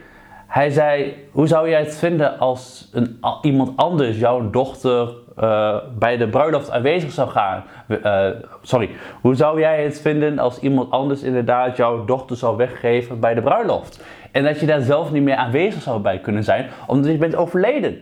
Hij 0.47 0.69
zei, 0.69 1.13
hoe 1.31 1.47
zou 1.47 1.69
jij 1.69 1.79
het 1.79 1.97
vinden 1.97 2.39
als 2.39 2.89
een, 2.93 3.19
iemand 3.41 3.77
anders 3.77 4.19
jouw 4.19 4.49
dochter 4.49 5.09
uh, 5.39 5.77
bij 5.97 6.17
de 6.17 6.27
bruiloft 6.27 6.71
aanwezig 6.71 7.11
zou 7.11 7.29
gaan? 7.29 7.63
Uh, 7.87 8.27
sorry, 8.61 8.89
hoe 9.21 9.35
zou 9.35 9.59
jij 9.59 9.83
het 9.83 10.01
vinden 10.01 10.39
als 10.39 10.59
iemand 10.59 10.91
anders 10.91 11.21
inderdaad 11.21 11.77
jouw 11.77 12.05
dochter 12.05 12.35
zou 12.35 12.57
weggeven 12.57 13.19
bij 13.19 13.33
de 13.33 13.41
bruiloft? 13.41 14.03
En 14.31 14.43
dat 14.43 14.59
je 14.59 14.65
daar 14.65 14.81
zelf 14.81 15.11
niet 15.11 15.23
meer 15.23 15.35
aanwezig 15.35 15.81
zou 15.81 16.01
bij 16.01 16.19
kunnen 16.19 16.43
zijn, 16.43 16.67
omdat 16.87 17.11
je 17.11 17.17
bent 17.17 17.35
overleden. 17.35 17.97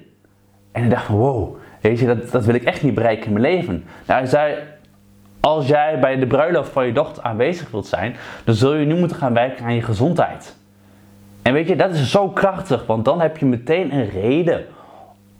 En 0.71 0.83
ik 0.83 0.89
dacht 0.89 1.07
wow, 1.07 1.55
weet 1.81 1.99
je, 1.99 2.05
dat, 2.05 2.31
dat 2.31 2.45
wil 2.45 2.55
ik 2.55 2.63
echt 2.63 2.83
niet 2.83 2.93
bereiken 2.93 3.25
in 3.25 3.33
mijn 3.33 3.55
leven. 3.55 3.83
Nou, 4.05 4.19
hij 4.19 4.29
zei, 4.29 4.55
als 5.47 5.67
jij 5.67 5.99
bij 5.99 6.15
de 6.15 6.27
bruiloft 6.27 6.71
van 6.71 6.85
je 6.85 6.91
dochter 6.91 7.23
aanwezig 7.23 7.71
wilt 7.71 7.87
zijn, 7.87 8.15
dan 8.43 8.55
zul 8.55 8.73
je 8.73 8.85
nu 8.85 8.95
moeten 8.95 9.17
gaan 9.17 9.33
werken 9.33 9.65
aan 9.65 9.73
je 9.73 9.81
gezondheid. 9.81 10.57
En 11.41 11.53
weet 11.53 11.67
je, 11.67 11.75
dat 11.75 11.91
is 11.91 12.11
zo 12.11 12.29
krachtig, 12.29 12.85
want 12.85 13.05
dan 13.05 13.21
heb 13.21 13.37
je 13.37 13.45
meteen 13.45 13.93
een 13.93 14.09
reden 14.09 14.65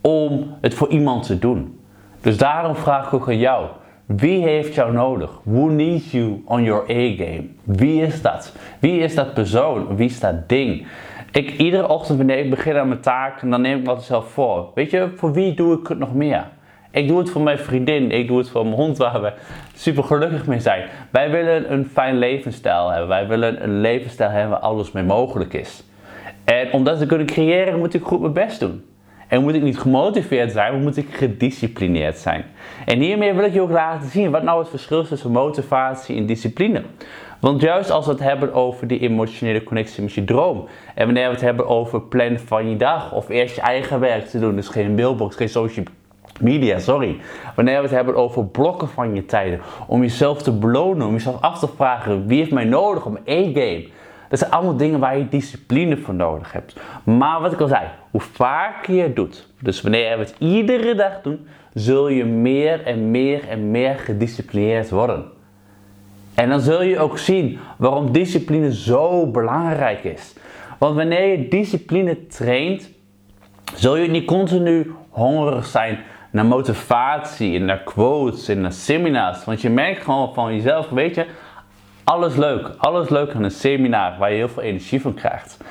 om 0.00 0.56
het 0.60 0.74
voor 0.74 0.88
iemand 0.88 1.26
te 1.26 1.38
doen. 1.38 1.80
Dus 2.20 2.36
daarom 2.38 2.76
vraag 2.76 3.06
ik 3.06 3.12
ook 3.12 3.28
aan 3.28 3.38
jou. 3.38 3.66
Wie 4.06 4.42
heeft 4.42 4.74
jou 4.74 4.92
nodig? 4.92 5.40
Who 5.42 5.66
needs 5.66 6.10
you 6.10 6.42
on 6.44 6.62
your 6.62 6.82
A-game? 6.82 7.46
Wie 7.64 8.02
is 8.02 8.22
dat? 8.22 8.52
Wie 8.78 8.98
is 8.98 9.14
dat 9.14 9.34
persoon? 9.34 9.96
Wie 9.96 10.08
is 10.08 10.20
dat 10.20 10.48
ding? 10.48 10.86
Ik, 11.32 11.50
iedere 11.50 11.88
ochtend 11.88 12.18
wanneer 12.18 12.38
ik 12.38 12.50
begin 12.50 12.76
aan 12.76 12.88
mijn 12.88 13.00
taak, 13.00 13.50
dan 13.50 13.60
neem 13.60 13.78
ik 13.78 13.86
wat 13.86 14.04
zelf 14.04 14.30
voor. 14.30 14.70
Weet 14.74 14.90
je, 14.90 15.08
voor 15.16 15.32
wie 15.32 15.54
doe 15.54 15.78
ik 15.78 15.86
het 15.86 15.98
nog 15.98 16.14
meer? 16.14 16.46
Ik 16.90 17.08
doe 17.08 17.18
het 17.18 17.30
voor 17.30 17.42
mijn 17.42 17.58
vriendin, 17.58 18.10
ik 18.10 18.28
doe 18.28 18.38
het 18.38 18.48
voor 18.48 18.64
mijn 18.64 18.76
hond 18.76 18.96
waar 18.96 19.22
we 19.22 19.32
super 19.74 20.04
gelukkig 20.04 20.46
mee 20.46 20.60
zijn. 20.60 20.88
Wij 21.10 21.30
willen 21.30 21.72
een 21.72 21.86
fijn 21.92 22.18
levensstijl 22.18 22.88
hebben. 22.90 23.08
Wij 23.08 23.28
willen 23.28 23.62
een 23.62 23.80
levensstijl 23.80 24.30
hebben 24.30 24.50
waar 24.50 24.60
alles 24.60 24.92
mee 24.92 25.04
mogelijk 25.04 25.54
is. 25.54 25.84
En 26.44 26.72
om 26.72 26.84
dat 26.84 26.98
te 26.98 27.06
kunnen 27.06 27.26
creëren 27.26 27.78
moet 27.78 27.94
ik 27.94 28.02
goed 28.02 28.20
mijn 28.20 28.32
best 28.32 28.60
doen. 28.60 28.84
En 29.28 29.42
moet 29.42 29.54
ik 29.54 29.62
niet 29.62 29.78
gemotiveerd 29.78 30.52
zijn, 30.52 30.72
maar 30.72 30.82
moet 30.82 30.96
ik 30.96 31.14
gedisciplineerd 31.14 32.18
zijn. 32.18 32.44
En 32.86 33.00
hiermee 33.00 33.34
wil 33.34 33.44
ik 33.44 33.52
je 33.52 33.60
ook 33.60 33.70
laten 33.70 34.08
zien 34.08 34.30
wat 34.30 34.42
nou 34.42 34.58
het 34.58 34.68
verschil 34.68 35.00
is 35.00 35.08
tussen 35.08 35.30
motivatie 35.30 36.16
en 36.16 36.26
discipline. 36.26 36.82
Want 37.40 37.60
juist 37.60 37.90
als 37.90 38.06
we 38.06 38.12
het 38.12 38.20
hebben 38.20 38.52
over 38.52 38.86
die 38.86 39.00
emotionele 39.00 39.62
connectie 39.62 40.02
met 40.02 40.12
je 40.12 40.24
droom. 40.24 40.68
En 40.94 41.04
wanneer 41.04 41.26
we 41.26 41.32
het 41.32 41.40
hebben 41.40 41.66
over 41.66 42.02
plannen 42.02 42.40
van 42.40 42.70
je 42.70 42.76
dag. 42.76 43.12
Of 43.12 43.28
eerst 43.28 43.54
je 43.54 43.60
eigen 43.60 44.00
werk 44.00 44.26
te 44.26 44.38
doen. 44.38 44.56
Dus 44.56 44.68
geen 44.68 44.94
mailbox, 44.94 45.36
geen 45.36 45.48
social 45.48 45.84
media, 46.40 46.78
sorry. 46.78 47.16
Wanneer 47.54 47.76
we 47.76 47.82
het 47.82 47.90
hebben 47.90 48.14
over 48.14 48.46
blokken 48.46 48.88
van 48.88 49.14
je 49.14 49.24
tijden. 49.24 49.60
Om 49.86 50.00
jezelf 50.00 50.42
te 50.42 50.52
belonen, 50.52 51.06
om 51.06 51.12
jezelf 51.12 51.40
af 51.40 51.58
te 51.58 51.68
vragen. 51.76 52.26
Wie 52.26 52.38
heeft 52.38 52.50
mij 52.50 52.64
nodig 52.64 53.06
om 53.06 53.18
e-game? 53.24 53.88
Dat 54.28 54.38
zijn 54.38 54.50
allemaal 54.50 54.76
dingen 54.76 55.00
waar 55.00 55.18
je 55.18 55.28
discipline 55.28 55.96
voor 55.96 56.14
nodig 56.14 56.52
hebt. 56.52 56.80
Maar 57.04 57.40
wat 57.40 57.52
ik 57.52 57.60
al 57.60 57.68
zei, 57.68 57.86
hoe 58.10 58.20
vaker 58.20 58.94
je 58.94 59.02
het 59.02 59.16
doet, 59.16 59.48
dus 59.60 59.80
wanneer 59.80 60.18
we 60.18 60.24
het 60.24 60.34
iedere 60.38 60.94
dag 60.94 61.22
doen, 61.22 61.46
zul 61.74 62.08
je 62.08 62.24
meer 62.24 62.84
en 62.84 63.10
meer 63.10 63.48
en 63.48 63.70
meer 63.70 63.94
gedisciplineerd 63.94 64.90
worden. 64.90 65.24
En 66.34 66.48
dan 66.48 66.60
zul 66.60 66.82
je 66.82 66.98
ook 66.98 67.18
zien 67.18 67.58
waarom 67.76 68.12
discipline 68.12 68.74
zo 68.74 69.26
belangrijk 69.26 70.04
is. 70.04 70.34
Want 70.78 70.96
wanneer 70.96 71.26
je 71.26 71.48
discipline 71.48 72.26
traint, 72.26 72.90
zul 73.74 73.96
je 73.96 74.08
niet 74.08 74.24
continu 74.24 74.92
hongerig 75.08 75.66
zijn 75.66 75.98
naar 76.30 76.46
motivatie 76.46 77.58
en 77.58 77.64
naar 77.64 77.78
quotes 77.78 78.48
en 78.48 78.60
naar 78.60 78.72
seminars. 78.72 79.44
Want 79.44 79.60
je 79.60 79.70
merkt 79.70 80.02
gewoon 80.02 80.34
van 80.34 80.54
jezelf, 80.54 80.88
weet 80.88 81.14
je, 81.14 81.26
alles 82.04 82.36
leuk. 82.36 82.70
Alles 82.78 83.08
leuk 83.08 83.34
aan 83.34 83.42
een 83.42 83.50
seminar 83.50 84.18
waar 84.18 84.30
je 84.30 84.36
heel 84.36 84.48
veel 84.48 84.62
energie 84.62 85.00
van 85.00 85.14
krijgt. 85.14 85.64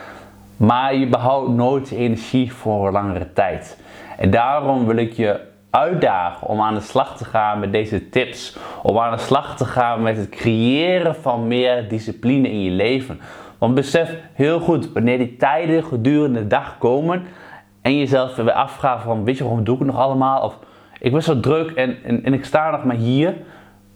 Maar 0.58 0.96
je 0.96 1.08
behoudt 1.08 1.50
nooit 1.50 1.92
energie 1.92 2.54
voor 2.54 2.88
een 2.88 2.94
langere 2.94 3.34
tijd. 3.34 3.80
En 4.18 4.30
daarom 4.30 4.86
wil 4.86 4.96
ik 4.96 5.14
je 5.14 5.40
uitdagen 5.70 6.48
om 6.48 6.62
aan 6.62 6.74
de 6.74 6.82
slag 6.82 7.18
te 7.18 7.26
gaan 7.26 7.60
met 7.60 7.72
deze 7.72 8.10
tips. 8.10 8.58
Om 8.84 9.00
aan 9.00 9.16
de 9.18 9.24
slag 9.24 9.58
te 9.58 9.66
gaan 9.66 10.02
met 10.02 10.18
het 10.18 10.30
creëren 10.30 11.16
van 11.16 11.48
meer 11.48 11.88
discipline 11.90 12.50
in 12.50 12.64
je 12.64 12.72
leven. 12.72 13.20
Want 13.58 13.76
besef 13.76 14.16
heel 14.34 14.60
goed, 14.60 14.94
wanneer 14.94 15.18
die 15.18 15.36
tijden 15.36 15.84
gedurende 15.84 16.40
de 16.40 16.48
dag 16.48 16.78
komen 16.78 17.24
en 17.88 17.98
jezelf 17.98 18.36
weer 18.36 18.52
afvraagt 18.52 19.04
van, 19.04 19.24
weet 19.24 19.38
je 19.38 19.44
waarom 19.44 19.64
doe 19.64 19.74
ik 19.74 19.82
het 19.82 19.90
nog 19.90 20.00
allemaal? 20.00 20.42
Of 20.42 20.58
ik 21.00 21.12
ben 21.12 21.24
zo 21.24 21.40
druk 21.40 21.72
en, 21.72 21.98
en, 22.04 22.24
en 22.24 22.34
ik 22.34 22.46
sta 22.46 22.72
nog 22.72 22.84
maar 22.84 22.96
hier. 22.96 23.34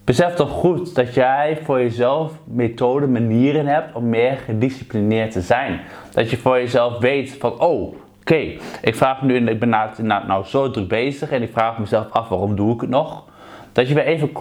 Besef 0.03 0.33
toch 0.33 0.49
goed 0.49 0.95
dat 0.95 1.13
jij 1.13 1.57
voor 1.63 1.79
jezelf 1.79 2.31
methoden, 2.43 3.11
manieren 3.11 3.65
hebt 3.65 3.95
om 3.95 4.09
meer 4.09 4.37
gedisciplineerd 4.37 5.31
te 5.31 5.41
zijn. 5.41 5.79
Dat 6.11 6.29
je 6.29 6.37
voor 6.37 6.57
jezelf 6.57 6.97
weet 6.97 7.37
van, 7.39 7.59
oh, 7.59 7.95
oké, 8.19 8.35
ik 8.81 8.95
vraag 8.95 9.21
me 9.21 9.39
nu, 9.39 9.49
ik 9.49 9.59
ben 9.59 9.69
nou, 9.69 10.45
zo 10.45 10.71
druk 10.71 10.87
bezig 10.87 11.31
en 11.31 11.41
ik 11.41 11.51
vraag 11.51 11.77
mezelf 11.77 12.11
af, 12.11 12.29
waarom 12.29 12.55
doe 12.55 12.73
ik 12.73 12.81
het 12.81 12.89
nog? 12.89 13.23
Dat 13.71 13.87
je 13.87 13.93
weer 13.93 14.05
even 14.05 14.31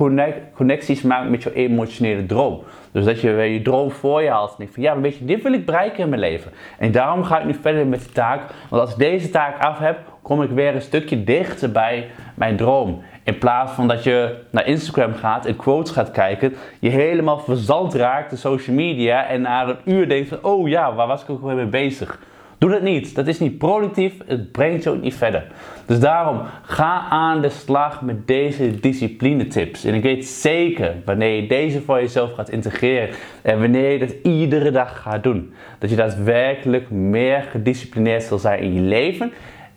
connecties 0.54 1.02
maakt 1.02 1.30
met 1.30 1.42
je 1.42 1.54
emotionele 1.54 2.26
droom. 2.26 2.62
Dus 2.92 3.04
dat 3.04 3.20
je 3.20 3.30
weer 3.32 3.52
je 3.52 3.62
droom 3.62 3.90
voor 3.90 4.22
je 4.22 4.30
haalt 4.30 4.50
en 4.50 4.56
denkt 4.58 4.74
van, 4.74 4.82
ja, 4.82 5.00
weet 5.00 5.16
je, 5.16 5.24
dit 5.24 5.42
wil 5.42 5.52
ik 5.52 5.66
bereiken 5.66 6.02
in 6.02 6.08
mijn 6.08 6.20
leven. 6.20 6.52
En 6.78 6.92
daarom 6.92 7.24
ga 7.24 7.38
ik 7.38 7.44
nu 7.44 7.54
verder 7.54 7.86
met 7.86 8.00
die 8.00 8.12
taak, 8.12 8.40
want 8.68 8.82
als 8.82 8.90
ik 8.90 8.98
deze 8.98 9.30
taak 9.30 9.62
af 9.62 9.78
heb, 9.78 9.98
kom 10.22 10.42
ik 10.42 10.50
weer 10.50 10.74
een 10.74 10.82
stukje 10.82 11.24
dichter 11.24 11.72
bij 11.72 12.10
mijn 12.34 12.56
droom. 12.56 13.02
In 13.22 13.38
plaats 13.38 13.72
van 13.72 13.88
dat 13.88 14.04
je 14.04 14.36
naar 14.50 14.66
Instagram 14.66 15.14
gaat 15.14 15.46
en 15.46 15.56
quotes 15.56 15.92
gaat 15.92 16.10
kijken, 16.10 16.56
je 16.80 16.88
helemaal 16.88 17.38
verzand 17.38 17.94
raakt 17.94 18.30
de 18.30 18.36
social 18.36 18.76
media 18.76 19.26
en 19.26 19.40
na 19.40 19.68
een 19.68 19.76
uur 19.84 20.08
denkt 20.08 20.28
van, 20.28 20.38
oh 20.42 20.68
ja, 20.68 20.94
waar 20.94 21.06
was 21.06 21.22
ik 21.22 21.30
ook 21.30 21.42
weer 21.42 21.54
mee 21.54 21.66
bezig? 21.66 22.18
Doe 22.60 22.70
dat 22.70 22.82
niet. 22.82 23.14
Dat 23.14 23.26
is 23.26 23.38
niet 23.38 23.58
productief. 23.58 24.14
Het 24.26 24.52
brengt 24.52 24.82
je 24.82 24.90
ook 24.90 25.00
niet 25.00 25.14
verder. 25.14 25.46
Dus 25.86 26.00
daarom 26.00 26.40
ga 26.62 27.06
aan 27.08 27.40
de 27.40 27.48
slag 27.48 28.02
met 28.02 28.26
deze 28.26 28.80
discipline 28.80 29.46
tips. 29.46 29.84
En 29.84 29.94
ik 29.94 30.02
weet 30.02 30.26
zeker 30.26 30.94
wanneer 31.04 31.42
je 31.42 31.48
deze 31.48 31.82
voor 31.82 32.00
jezelf 32.00 32.32
gaat 32.34 32.50
integreren 32.50 33.08
en 33.42 33.60
wanneer 33.60 33.90
je 33.90 33.98
dat 33.98 34.14
iedere 34.22 34.70
dag 34.70 35.02
gaat 35.02 35.22
doen, 35.22 35.52
dat 35.78 35.90
je 35.90 35.96
daadwerkelijk 35.96 36.90
meer 36.90 37.42
gedisciplineerd 37.42 38.22
zal 38.22 38.38
zijn 38.38 38.62
in 38.62 38.74
je 38.74 38.80
leven 38.80 39.32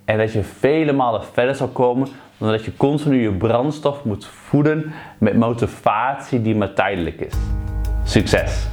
en 0.06 0.18
dat 0.18 0.34
je 0.34 0.44
vele 0.44 0.94
malen 0.94 1.24
verder 1.24 1.56
zal 1.56 1.68
komen 1.68 2.08
dan 2.38 2.50
dat 2.50 2.66
je 2.66 2.78
continu 2.78 3.22
je 3.22 3.34
brandstof 3.34 4.04
moet 4.04 4.26
voeden 4.26 4.94
met 5.18 5.36
motivatie 5.36 6.42
die 6.42 6.56
maar 6.56 6.74
tijdelijk 6.74 7.22
is. 7.22 7.34
Succes! 8.04 8.68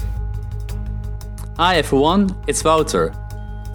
Hi 1.57 1.75
everyone, 1.75 2.25
it's 2.45 2.63
Wouter. 2.63 3.30